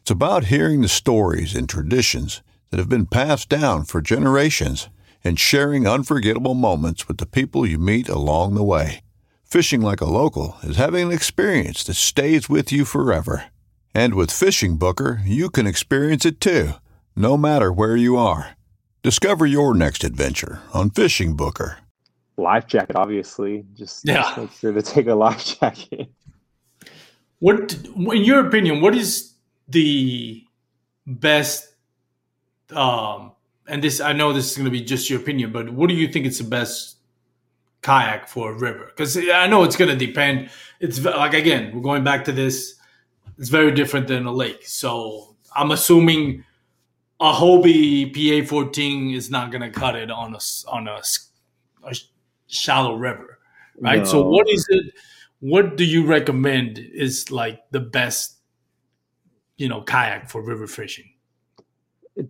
[0.00, 2.42] It's about hearing the stories and traditions
[2.74, 4.88] that have been passed down for generations
[5.22, 9.00] and sharing unforgettable moments with the people you meet along the way.
[9.44, 13.44] Fishing like a local is having an experience that stays with you forever.
[13.94, 16.70] And with FishingBooker, you can experience it too,
[17.14, 18.56] no matter where you are.
[19.04, 21.76] Discover your next adventure on FishingBooker.
[22.36, 22.96] life jacket.
[22.96, 24.22] Obviously, just, Yeah.
[24.22, 26.08] just make sure to take a life jacket.
[27.38, 29.34] What, in your opinion, what is
[29.68, 30.42] the
[31.06, 31.68] best?
[32.70, 33.32] Um,
[33.66, 35.94] and this, I know this is going to be just your opinion, but what do
[35.94, 36.96] you think is the best
[37.82, 38.86] kayak for a river?
[38.86, 40.50] Because I know it's going to depend.
[40.80, 42.74] It's like again, we're going back to this.
[43.38, 46.44] It's very different than a lake, so I'm assuming
[47.20, 50.38] a Hobie PA14 is not going to cut it on a
[50.68, 51.00] on a,
[51.84, 52.04] a sh-
[52.46, 53.38] shallow river,
[53.80, 54.06] right?
[54.06, 54.94] So what is it?
[55.40, 58.36] What do you recommend is like the best,
[59.56, 61.13] you know, kayak for river fishing?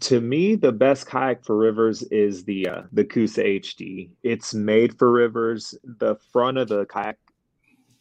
[0.01, 4.09] To me, the best kayak for rivers is the uh, the Coosa HD.
[4.22, 5.74] It's made for rivers.
[5.85, 7.18] The front of the kayak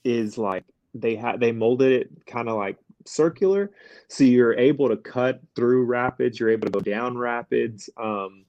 [0.05, 0.63] is like
[0.93, 3.71] they had they molded it kind of like circular,
[4.07, 6.39] so you're able to cut through rapids.
[6.39, 8.45] You're able to go down rapids, um,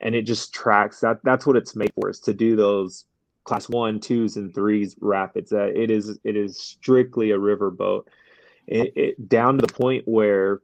[0.00, 1.00] and it just tracks.
[1.00, 2.08] That that's what it's made for.
[2.08, 3.04] Is to do those
[3.44, 5.52] class one, twos, and threes rapids.
[5.52, 8.08] Uh, it is it is strictly a river boat.
[8.66, 10.60] It, it down to the point where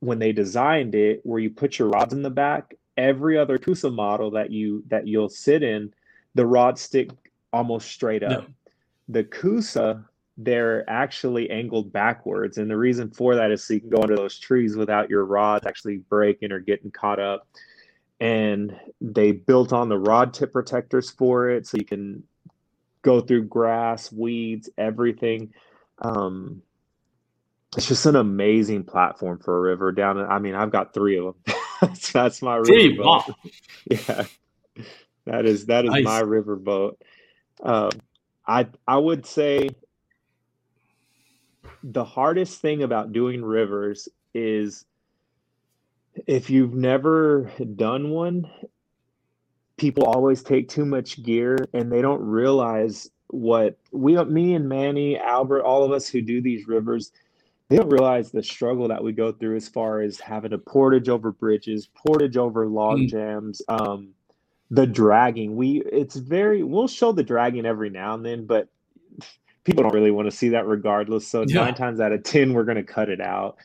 [0.00, 3.90] when they designed it, where you put your rods in the back, every other Coosa
[3.90, 5.92] model that you that you'll sit in,
[6.34, 7.10] the rods stick
[7.52, 8.42] almost straight up.
[8.42, 8.48] Yeah.
[9.08, 10.04] The Coosa,
[10.36, 14.16] they're actually angled backwards, and the reason for that is so you can go under
[14.16, 17.48] those trees without your rods actually breaking or getting caught up.
[18.20, 22.22] And they built on the rod tip protectors for it, so you can
[23.02, 25.52] go through grass, weeds, everything.
[26.00, 26.62] Um,
[27.76, 30.18] it's just an amazing platform for a river down.
[30.18, 31.56] I mean, I've got three of them.
[31.80, 33.24] that's, that's my river boat.
[33.90, 34.24] Yeah,
[35.24, 36.04] that is that is Nice.
[36.04, 37.00] my river boat.
[37.62, 37.90] Um,
[38.46, 39.70] I I would say
[41.82, 44.84] the hardest thing about doing rivers is
[46.26, 48.50] if you've never done one,
[49.76, 55.18] people always take too much gear and they don't realize what we me and Manny,
[55.18, 57.12] Albert, all of us who do these rivers,
[57.68, 61.08] they don't realize the struggle that we go through as far as having to portage
[61.08, 63.08] over bridges, portage over log Mm.
[63.10, 64.14] jams, um,
[64.70, 65.56] the dragging.
[65.56, 68.68] We it's very we'll show the dragging every now and then, but
[69.64, 71.26] people don't really want to see that regardless.
[71.26, 71.64] So Yeah.
[71.64, 73.56] nine times out of ten, we're gonna cut it out.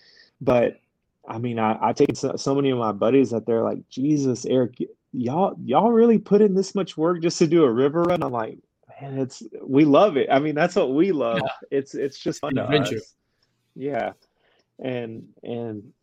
[0.42, 0.80] But
[1.28, 4.46] I mean, I, I've taken so, so many of my buddies that they're like, Jesus,
[4.46, 4.78] Eric,
[5.14, 8.24] y'all y'all really put in this much work just to do a river run?
[8.24, 8.60] I'm like,
[9.02, 10.28] man, it's we love it.
[10.30, 11.42] I mean, that's what we love.
[11.72, 12.98] It's it's just fun to Adventure.
[12.98, 13.14] us.
[13.76, 14.14] Yeah.
[14.80, 15.94] And and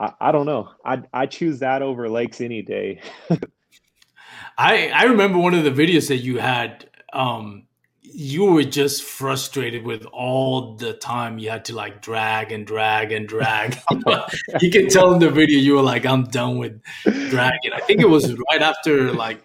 [0.00, 0.70] I, I don't know.
[0.84, 3.00] I I choose that over lakes any day.
[4.58, 6.88] I I remember one of the videos that you had.
[7.12, 7.66] Um,
[8.02, 13.12] you were just frustrated with all the time you had to like drag and drag
[13.12, 13.76] and drag.
[14.60, 18.00] you can tell in the video you were like, "I'm done with dragging." I think
[18.00, 19.42] it was right after like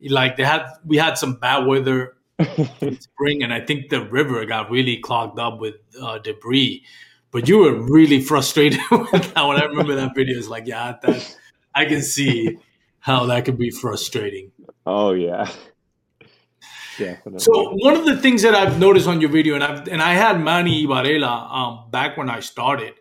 [0.00, 2.15] like they had we had some bad weather
[3.00, 6.84] spring, and I think the river got really clogged up with uh, debris.
[7.30, 9.46] But you were really frustrated with that.
[9.46, 11.36] When I remember that video, it's like, yeah, that
[11.74, 12.58] I can see
[12.98, 14.52] how that could be frustrating.
[14.84, 15.50] Oh yeah.
[16.98, 17.40] Definitely.
[17.40, 20.14] So one of the things that I've noticed on your video, and I've and I
[20.14, 22.94] had Manny Varela um, back when I started,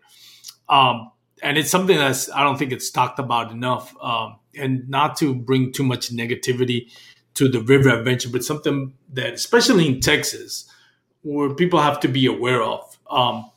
[0.67, 1.11] um,
[1.41, 5.33] and it's something that's I don't think it's talked about enough, um, and not to
[5.33, 6.91] bring too much negativity
[7.35, 10.69] to the river adventure, but something that, especially in Texas,
[11.21, 13.49] where people have to be aware of, um,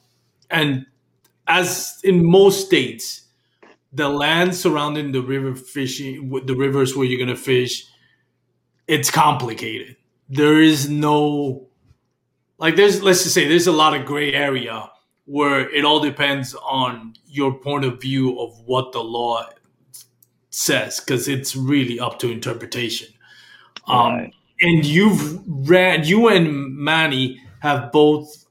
[0.51, 0.87] and
[1.47, 3.22] as in most states,
[3.93, 7.87] the land surrounding the river fishing, the rivers where you're gonna fish,
[8.87, 9.97] it's complicated.
[10.29, 11.68] There is no
[12.59, 14.91] like there's let's just say there's a lot of gray area
[15.24, 19.49] where it all depends on your point of view of what the law
[20.51, 23.09] says because it's really up to interpretation
[23.89, 24.34] um, right.
[24.61, 28.47] and you've read, you and manny have both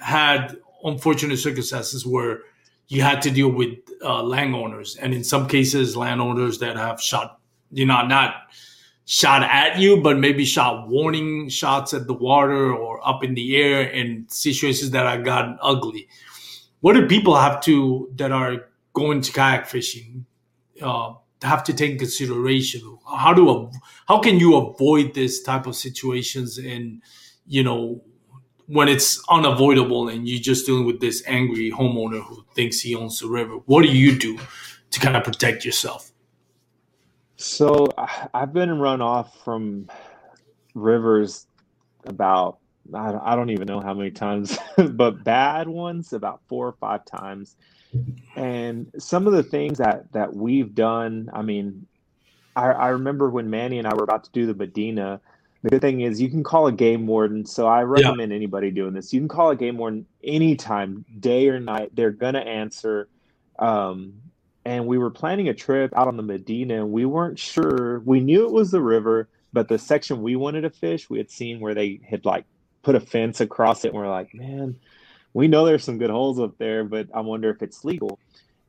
[0.00, 2.40] had unfortunate circumstances where
[2.88, 7.38] you had to deal with uh, landowners and in some cases landowners that have shot
[7.70, 8.34] you know not
[9.04, 13.56] shot at you, but maybe shot warning shots at the water or up in the
[13.56, 16.08] air in situations that have gotten ugly.
[16.80, 20.26] What do people have to that are going to kayak fishing
[20.80, 22.98] uh, have to take consideration?
[23.06, 23.70] How do
[24.06, 27.02] how can you avoid this type of situations and
[27.46, 28.02] you know
[28.66, 33.20] when it's unavoidable and you're just dealing with this angry homeowner who thinks he owns
[33.20, 33.56] the river?
[33.66, 34.38] What do you do
[34.90, 36.12] to kind of protect yourself?
[37.36, 37.88] So
[38.32, 39.88] I've been run off from
[40.74, 41.46] rivers
[42.04, 42.58] about
[42.94, 47.56] I don't even know how many times, but bad ones about four or five times.
[48.36, 51.86] And some of the things that that we've done, I mean,
[52.56, 55.20] I, I remember when Manny and I were about to do the Medina.
[55.62, 57.46] The good thing is you can call a game warden.
[57.46, 58.36] So I recommend yeah.
[58.36, 59.12] anybody doing this.
[59.12, 61.94] You can call a game warden anytime, day or night.
[61.94, 63.08] They're gonna answer.
[63.58, 64.14] Um,
[64.64, 68.00] and we were planning a trip out on the Medina, and we weren't sure.
[68.00, 71.30] We knew it was the river, but the section we wanted to fish, we had
[71.30, 72.44] seen where they had like
[72.82, 74.76] put a fence across it, and we're like, man,
[75.34, 78.18] we know there's some good holes up there, but I wonder if it's legal.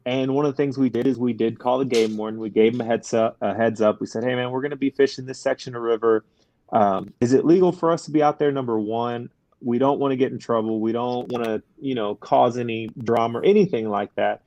[0.05, 2.39] And one of the things we did is we did call the game warden.
[2.39, 3.37] We gave him a heads up.
[3.41, 4.01] A heads up.
[4.01, 6.25] We said, "Hey, man, we're going to be fishing this section of river.
[6.71, 9.29] Um, is it legal for us to be out there?" Number one,
[9.61, 10.81] we don't want to get in trouble.
[10.81, 14.41] We don't want to, you know, cause any drama or anything like that.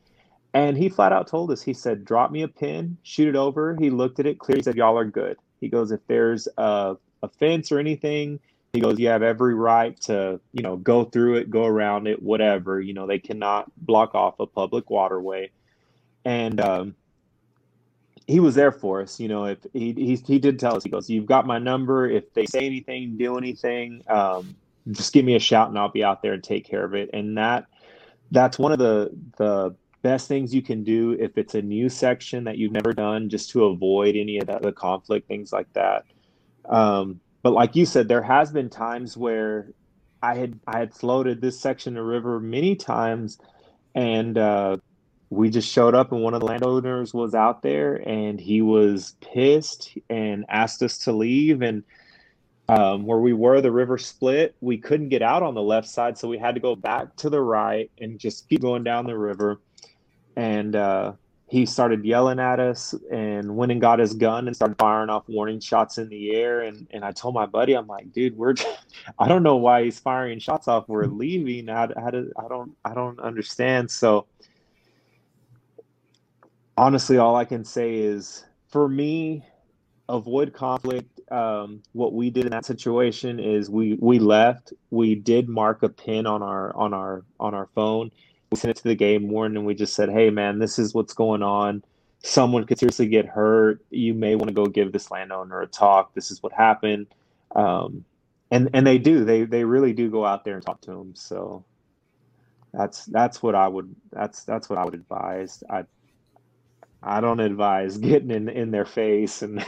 [0.53, 3.77] And he flat out told us, he said, drop me a pin, shoot it over.
[3.79, 5.37] He looked at it clearly, said, y'all are good.
[5.61, 8.41] He goes, if there's a, a fence or anything,
[8.77, 12.23] he goes, you have every right to, you know, go through it, go around it,
[12.23, 12.81] whatever.
[12.81, 15.51] You know, they cannot block off a public waterway.
[16.25, 16.95] And um,
[18.27, 19.19] he was there for us.
[19.19, 22.09] You know, if he, he, he did tell us, he goes, you've got my number.
[22.09, 24.55] If they say anything, do anything, um,
[24.91, 27.09] just give me a shout and I'll be out there and take care of it.
[27.15, 27.67] And that,
[28.31, 32.45] that's one of the, the, best things you can do if it's a new section
[32.45, 36.05] that you've never done just to avoid any of that, the conflict things like that
[36.69, 39.69] um, but like you said there has been times where
[40.21, 43.39] i had i had floated this section of river many times
[43.95, 44.77] and uh,
[45.31, 49.15] we just showed up and one of the landowners was out there and he was
[49.21, 51.63] pissed and asked us to leave.
[51.63, 51.83] And
[52.69, 54.57] um, where we were the river split.
[54.61, 57.31] We couldn't get out on the left side so we had to go back to
[57.31, 59.61] the right and just keep going down the river.
[60.37, 61.13] And uh,
[61.49, 65.29] he started yelling at us and went and got his gun and started firing off
[65.29, 66.63] warning shots in the air.
[66.63, 68.55] And and I told my buddy I'm like dude we're
[69.19, 70.89] I don't know why he's firing shots off.
[70.89, 71.69] We're leaving.
[71.69, 73.91] How, how do, I don't I don't understand.
[73.91, 74.27] So
[76.77, 79.45] honestly all I can say is for me
[80.09, 81.21] avoid conflict.
[81.31, 84.73] Um, what we did in that situation is we we left.
[84.91, 88.11] We did mark a pin on our on our on our phone
[88.51, 90.95] we sent it to the game warden and we just said, hey, man, this is
[90.95, 91.83] what's going on.
[92.23, 93.85] Someone could seriously get hurt.
[93.91, 96.15] You may want to go give this landowner a talk.
[96.15, 97.07] This is what happened.
[97.55, 98.05] Um,
[98.51, 99.25] and and they do.
[99.25, 101.15] They they really do go out there and talk to them.
[101.15, 101.65] So
[102.73, 105.63] that's that's what I would that's that's what I would advise.
[105.69, 105.85] I
[107.03, 109.65] I don't advise getting in in their face and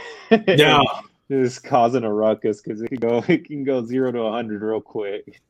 [0.47, 0.81] yeah.
[1.31, 4.61] just causing a ruckus because it can go it can go zero to a hundred
[4.61, 5.41] real quick.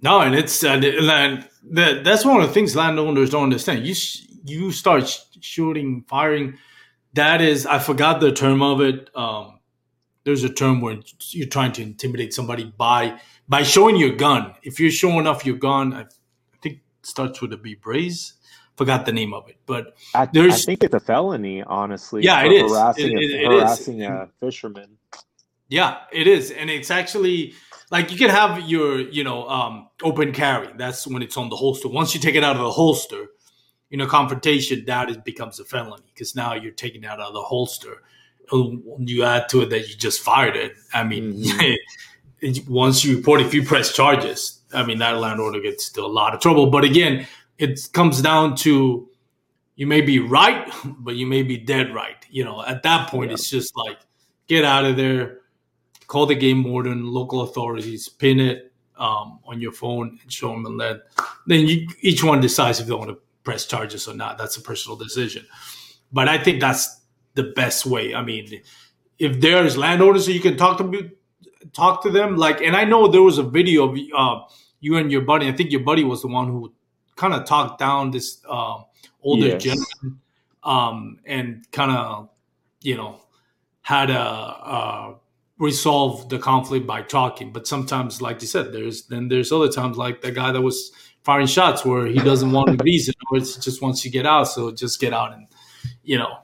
[0.00, 1.48] No, and it's uh, land.
[1.70, 3.86] That, that's one of the things landowners don't understand.
[3.86, 3.94] You
[4.44, 6.58] you start shooting, firing.
[7.14, 9.10] That is, I forgot the term of it.
[9.14, 9.58] Um,
[10.24, 10.98] there's a term where
[11.30, 14.54] you're trying to intimidate somebody by by showing your gun.
[14.62, 18.34] If you're showing off your gun, I, I think starts with a B braze.
[18.76, 22.22] Forgot the name of it, but I, there's I think it's a felony, honestly.
[22.22, 22.70] Yeah, it is.
[22.70, 23.60] Harassing, It- a, it- it is.
[23.62, 24.98] harassing a fisherman.
[25.68, 27.54] Yeah, it is, and it's actually
[27.90, 30.68] like you can have your you know um, open carry.
[30.76, 31.88] That's when it's on the holster.
[31.88, 33.28] Once you take it out of the holster,
[33.90, 37.32] in a confrontation, that is becomes a felony because now you're taking it out of
[37.32, 38.02] the holster.
[38.52, 40.72] You add to it that you just fired it.
[40.92, 41.80] I mean, it-
[42.68, 46.34] once you report, if you press charges, I mean that landowner gets into a lot
[46.34, 46.70] of trouble.
[46.70, 47.26] But again,
[47.58, 49.08] it comes down to
[49.76, 52.16] you may be right, but you may be dead right.
[52.30, 53.98] You know, at that point, it's just like
[54.46, 55.38] get out of there,
[56.08, 60.66] call the game warden, local authorities, pin it um, on your phone, and show them,
[60.66, 61.00] and then
[61.46, 64.36] then you, each one decides if they want to press charges or not.
[64.36, 65.46] That's a personal decision.
[66.12, 67.00] But I think that's
[67.34, 68.14] the best way.
[68.14, 68.60] I mean,
[69.18, 71.10] if there's landowners that you can talk to,
[71.72, 72.36] talk to them.
[72.36, 74.44] Like, and I know there was a video of uh,
[74.80, 75.48] you and your buddy.
[75.48, 76.72] I think your buddy was the one who
[77.16, 78.78] kind of talked down this uh,
[79.22, 79.62] older Yes.
[79.62, 80.20] gentleman
[80.62, 82.28] um, and kind of,
[82.82, 83.20] you know,
[83.82, 85.14] had a, uh
[85.58, 87.52] resolve the conflict by talking.
[87.52, 90.92] But sometimes, like you said, there's then there's other times like the guy that was
[91.22, 94.26] firing shots where he doesn't want a reason or it's just wants you to get
[94.26, 94.44] out.
[94.44, 95.46] So just get out and
[96.02, 96.38] you know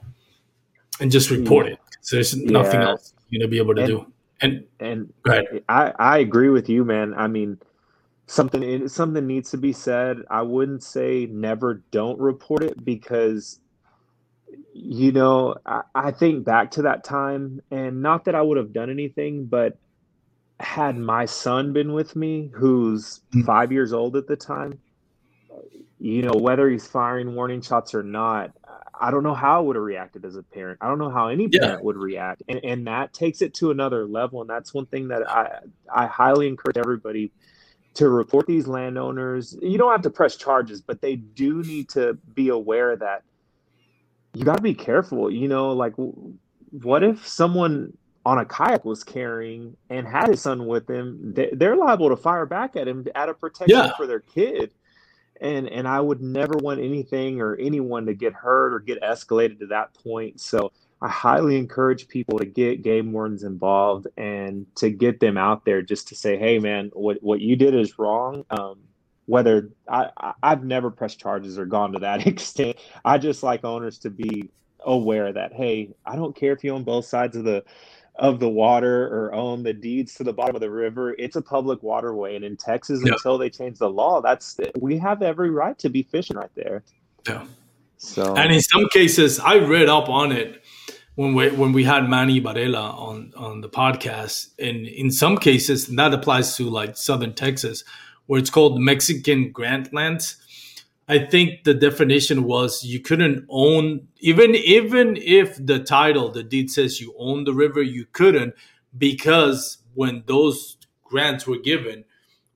[0.99, 1.79] and just report it.
[2.01, 4.05] So there's nothing else you're gonna be able to And- do.
[4.41, 5.63] And And go ahead.
[5.69, 7.13] I, I agree with you, man.
[7.15, 7.57] I mean,
[8.27, 10.17] something something needs to be said.
[10.29, 13.61] I wouldn't say never don't report it because
[14.73, 18.73] you know, I, I think back to that time and not that I would have
[18.73, 19.77] done anything, but
[20.59, 23.45] had my son been with me, who's Mm.
[23.45, 24.79] five years old at the time,
[25.99, 28.51] you know, whether he's firing warning shots or not,
[28.99, 30.79] I don't know how I would have reacted as a parent.
[30.81, 31.59] I don't know how any Yeah.
[31.59, 32.43] parent would react.
[32.47, 34.41] And, and that takes it to another level.
[34.41, 35.59] And that's one thing that I,
[35.93, 37.31] I highly encourage everybody
[37.95, 39.57] to report these landowners.
[39.61, 43.23] You don't have to press charges, but they do need to be aware that
[44.35, 45.31] you got to be careful.
[45.31, 45.93] You know, like
[46.71, 51.33] what if someone on a kayak was carrying and had his son with him?
[51.33, 53.95] They, they're liable to fire back at him out of protection Yeah.
[53.95, 54.71] for their kid.
[55.41, 59.59] And and I would never want anything or anyone to get hurt or get escalated
[59.59, 60.39] to that point.
[60.39, 60.71] So
[61.01, 65.81] I highly encourage people to get game wardens involved and to get them out there
[65.81, 68.45] just to say, hey man, what what you did is wrong.
[68.49, 68.79] Um,
[69.25, 72.77] whether I, I've never pressed charges or gone to that extent.
[73.03, 74.49] I just like owners to be
[74.85, 77.63] aware that hey, I don't care if you own both sides of the
[78.17, 81.13] of the water or own the deeds to the bottom of the river.
[81.19, 83.13] It's a public waterway, and in Texas, Yeah.
[83.13, 86.83] until they change the law, that's we have every right to be fishing right there.
[87.27, 87.45] Yeah.
[87.97, 90.61] So And in some cases, I read up on it
[91.15, 95.87] when we when we had Manny Varela on on the podcast, and in some cases,
[95.87, 97.83] that applies to like Southern Texas,
[98.27, 100.37] where it's called Mexican grant lands.
[101.07, 106.71] I think the definition was you couldn't own even even if the title the deed
[106.71, 108.55] says you own the river, you couldn't
[108.97, 112.05] because when those grants were given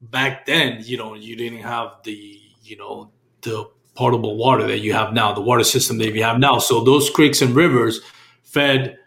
[0.01, 3.11] back then, you know, you didn't have the you know
[3.41, 6.57] the potable water that you have now, the water system that you have now.
[6.57, 7.99] So those creeks and rivers
[8.43, 8.97] fed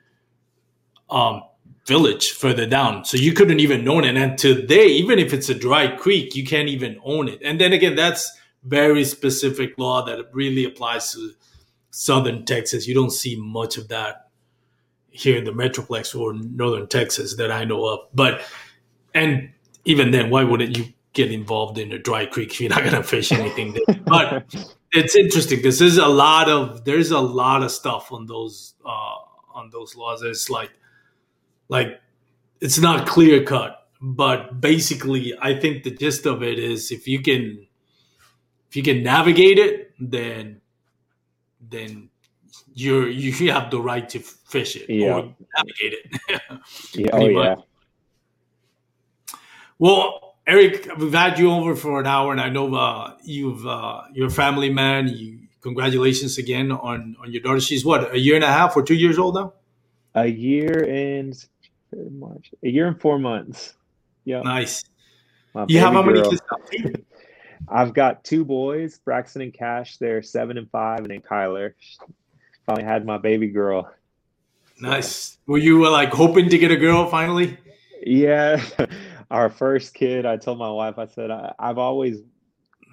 [1.10, 1.42] um,
[1.86, 3.04] village further down.
[3.04, 4.16] So you couldn't even own it.
[4.16, 7.40] And today, even if it's a dry creek, you can't even own it.
[7.44, 8.30] And then again, that's
[8.64, 11.32] very specific law that really applies to
[11.90, 12.86] southern Texas.
[12.86, 14.28] You don't see much of that
[15.10, 18.00] here in the Metroplex or northern Texas that I know of.
[18.14, 18.42] But
[19.14, 19.50] and
[19.84, 22.94] even then, why wouldn't you get involved in a dry creek if you're not going
[22.94, 23.96] to fish anything there?
[24.06, 24.54] But
[24.92, 25.62] it's interesting.
[25.62, 29.16] This is a lot of there's a lot of stuff on those uh,
[29.54, 30.22] on those laws.
[30.22, 30.70] It's like
[31.72, 32.00] like
[32.60, 37.20] it's not clear cut, but basically, I think the gist of it is if you
[37.22, 37.66] can
[38.68, 40.60] if you can navigate it, then
[41.60, 42.10] then
[42.74, 45.14] you're you have the right to fish it Yeah.
[45.16, 46.40] or navigate it.
[46.94, 47.54] yeah, oh yeah.
[49.78, 54.02] Well, Eric, we've had you over for an hour, and I know uh, you've uh,
[54.12, 55.08] you're a family man.
[55.08, 57.60] You congratulations again on on your daughter.
[57.60, 59.54] She's what a year and a half or two years old now.
[60.14, 61.32] A year and
[62.10, 63.74] March, a year and four months.
[64.24, 64.84] Yeah, Nice.
[65.54, 66.40] my You have how many kids?
[67.68, 69.96] I've got two boys, Braxton and Cash.
[69.98, 71.74] They're seven and five, and then Kyler.
[72.66, 73.90] Finally had my baby girl.
[74.80, 75.38] Nice.
[75.46, 77.56] Were you uh, like hoping to get a girl finally?
[78.04, 78.62] Yeah,
[79.30, 80.26] our first kid.
[80.26, 80.98] I told my wife.
[80.98, 82.18] I said I, I've always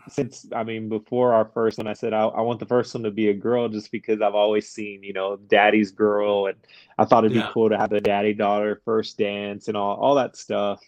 [0.09, 3.03] since I mean before our first one, I said I, I, want the first one
[3.03, 6.57] to be a girl just because I've always seen you know daddy's girl, and
[6.97, 10.15] I thought it'd be cool to have a daddy daughter first dance and all all
[10.15, 10.81] that stuff.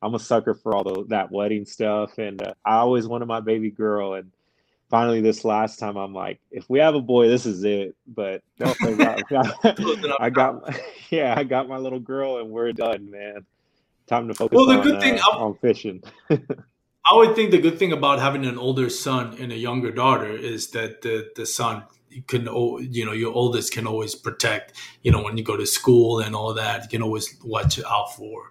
[0.00, 3.40] I'm a sucker for all the, that wedding stuff, and uh, I always wanted my
[3.40, 4.14] baby girl.
[4.14, 4.30] And
[4.90, 7.96] finally, this last time, I'm like, if we have a boy, this is it.
[8.06, 10.76] But no, I got, I got
[11.10, 13.44] yeah, I got my little girl, and we're done, man.
[14.06, 16.02] Time to focus well, the on, good thing, uh, on fishing.
[17.10, 20.30] I would think the good thing about having an older son and a younger daughter
[20.30, 21.84] is that the the son
[22.26, 22.42] can
[22.90, 26.34] you know your oldest can always protect you know when you go to school and
[26.34, 28.50] all that you can always watch out for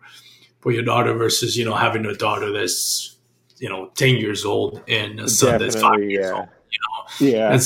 [0.61, 3.17] for your daughter versus you know having a daughter that's
[3.57, 7.31] you know 10 years old and a son Definitely, that's five years old you know?
[7.31, 7.57] Yeah.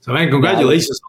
[0.00, 1.00] So man congratulations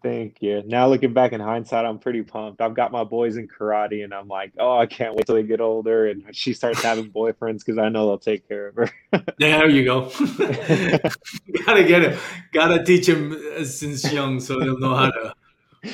[0.00, 0.62] Thank you.
[0.64, 2.60] Now looking back in hindsight, I'm pretty pumped.
[2.60, 5.42] I've got my boys in karate, and I'm like, oh, I can't wait till they
[5.42, 8.90] get older and she starts having boyfriends because I know they'll take care of her.
[9.38, 10.02] there you go.
[11.66, 12.18] gotta get it.
[12.52, 15.34] Gotta teach him since young so they'll know how to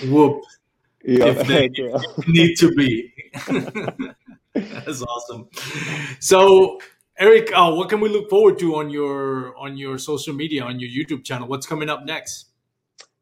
[0.07, 0.42] whoop
[1.05, 1.68] yeah, if they
[2.26, 3.12] need to be.
[4.55, 5.48] That's awesome.
[6.20, 6.78] So
[7.18, 10.80] Eric, uh, what can we look forward to on your on your social media on
[10.80, 11.46] your YouTube channel?
[11.46, 12.46] What's coming up next?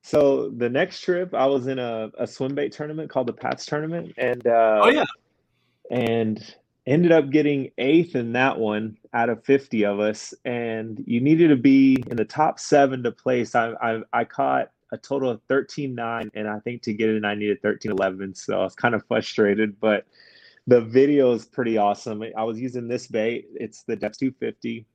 [0.03, 3.65] So the next trip, I was in a, a swim bait tournament called the Pats
[3.65, 5.05] tournament, and uh, oh yeah,
[5.91, 6.55] and
[6.87, 10.35] ended up getting eighth in that one out of fifty of us.
[10.45, 13.55] And you needed to be in the top seven to place.
[13.55, 17.35] I I, I caught a total of 13-9 and i think to get in i
[17.35, 20.07] needed 13-11 so i was kind of frustrated but
[20.67, 24.87] the video is pretty awesome i was using this bait it's the Deps 250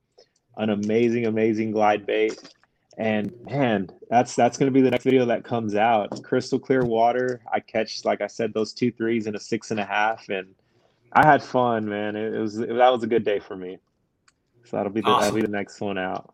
[0.57, 2.53] an amazing amazing glide bait
[2.97, 6.23] and man, that's that's going to be the next video that comes out.
[6.23, 7.41] Crystal clear water.
[7.51, 10.47] I catch, like I said, those two threes and a six and a half, and
[11.13, 12.15] I had fun, man.
[12.15, 13.77] It, it was it, that was a good day for me.
[14.63, 15.21] So that'll be the, awesome.
[15.21, 16.33] that'll be the next one out.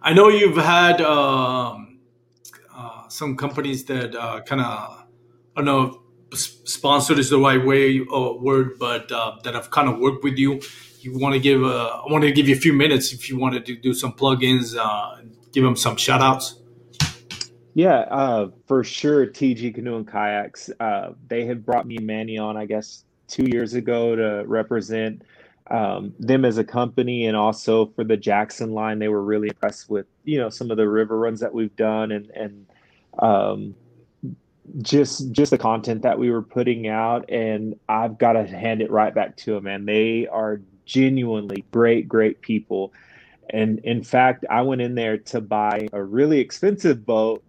[0.00, 1.98] I know you've had um,
[2.74, 5.04] uh, some companies that uh, kind of I
[5.56, 6.03] don't know
[6.36, 10.24] sponsored is the right way or uh, word, but uh, that have kind of worked
[10.24, 10.60] with you
[11.04, 13.38] you want to give a, I want to give you a few minutes if you
[13.38, 15.22] wanted to do some plugins, uh,
[15.52, 16.60] give them some shout outs.
[17.74, 19.26] Yeah, uh, for sure.
[19.26, 20.70] TG Canoe and Kayaks.
[20.80, 25.22] Uh, they had brought me Manny on, I guess, two years ago to represent
[25.70, 28.98] um, them as a company, and also for the Jackson line.
[28.98, 32.12] They were really impressed with you know some of the river runs that we've done,
[32.12, 32.66] and and
[33.18, 33.74] um,
[34.80, 37.30] just just the content that we were putting out.
[37.30, 39.84] And I've got to hand it right back to them, man.
[39.84, 42.92] They are genuinely great, great people.
[43.50, 47.44] And in fact, I went in there to buy a really expensive boat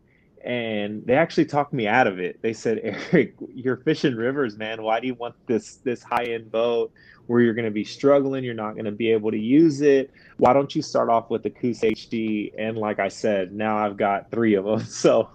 [0.46, 2.40] and they actually talked me out of it.
[2.44, 4.84] They said, "Eric, you're fishing rivers, man.
[4.84, 6.92] Why do you want this this high end boat
[7.26, 8.44] where you're going to be struggling?
[8.44, 10.12] You're not going to be able to use it.
[10.38, 13.98] Why don't you start off with the Coosa HD?" And like I said, now I've
[13.98, 14.86] got three of them.
[14.86, 15.32] So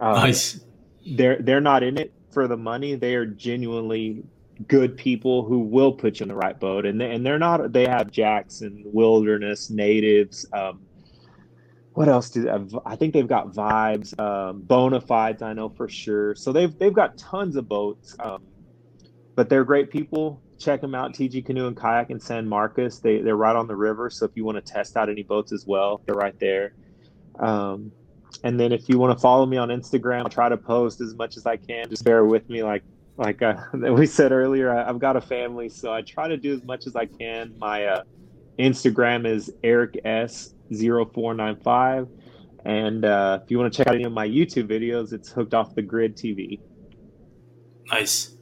[0.00, 0.60] um, nice.
[1.06, 2.94] They're they're not in it for the money.
[2.94, 4.24] They are genuinely
[4.68, 6.84] good people who will put you in the right boat.
[6.86, 10.82] And they, and they're not they have jackson wilderness natives um,
[11.92, 12.74] what else do they have?
[12.86, 16.34] I think they've got vibes um, Bonafides I know for sure.
[16.34, 18.42] So they've they've got tons of boats um,
[19.34, 20.42] but they're great people.
[20.58, 23.00] Check them out TG Canoe and Kayak in San Marcos.
[23.00, 24.10] They they're right on the river.
[24.10, 26.74] So if you want to test out any boats as well they're right there.
[27.38, 27.92] Um,
[28.44, 31.14] and then if you want to follow me on Instagram I'll try to post as
[31.14, 32.82] much as I can just bear with me like
[33.16, 36.54] like uh, we said earlier, I, have got a family, so I try to do
[36.54, 37.52] as much as I can.
[37.58, 38.02] My uh,
[38.58, 42.08] Instagram is Eric S 0495
[42.64, 45.54] and uh, if you want to check out any of my YouTube videos, it's hooked
[45.54, 46.60] off the grid TV.
[47.90, 48.36] Nice.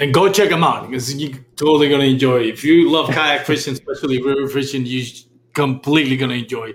[0.00, 2.40] And go check them out because you're totally gonna enjoy.
[2.40, 2.48] It.
[2.48, 5.06] If you love kayak fishing, especially river fishing, you're
[5.54, 6.72] completely gonna enjoy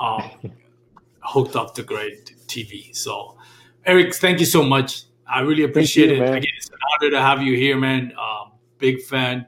[0.00, 0.30] um,
[1.26, 2.94] Hooked Off The Grid TV.
[2.94, 3.36] So,
[3.84, 5.04] Eric, thank you so much.
[5.28, 6.20] I really appreciate you, it.
[6.20, 6.34] Man.
[6.34, 8.12] Again, it's an honor to have you here, man.
[8.18, 9.46] Um, big fan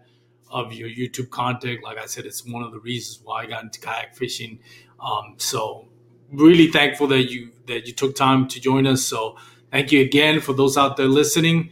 [0.51, 1.83] of your YouTube content.
[1.83, 4.59] Like I said, it's one of the reasons why I got into kayak fishing.
[5.01, 5.89] Um, so
[6.33, 9.03] really thankful that you that you took time to join us.
[9.03, 9.37] So
[9.71, 11.71] thank you again for those out there listening.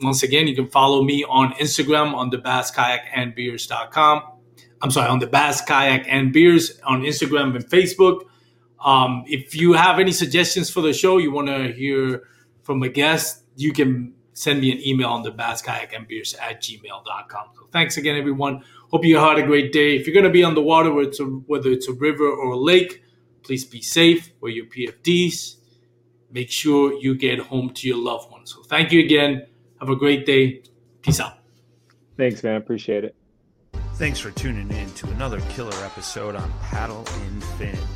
[0.00, 4.22] Once again, you can follow me on Instagram on the bass kayak and beers.com.
[4.82, 8.24] I'm sorry, on the bass kayak and beers on Instagram and Facebook.
[8.84, 12.24] Um, if you have any suggestions for the show, you want to hear
[12.62, 16.34] from a guest, you can send me an email on the bass kayak and beers
[16.34, 17.48] at gmail.com.
[17.54, 18.62] So thanks again, everyone.
[18.90, 19.96] Hope you had a great day.
[19.96, 22.28] If you're going to be on the water, whether it's a, whether it's a river
[22.28, 23.02] or a lake,
[23.42, 24.32] please be safe.
[24.40, 25.56] Wear your PFDs.
[26.30, 28.52] Make sure you get home to your loved ones.
[28.52, 29.46] So thank you again.
[29.80, 30.62] Have a great day.
[31.02, 31.38] Peace out.
[32.16, 32.56] Thanks, man.
[32.56, 33.14] Appreciate it.
[33.94, 37.95] Thanks for tuning in to another killer episode on Paddle and Fin.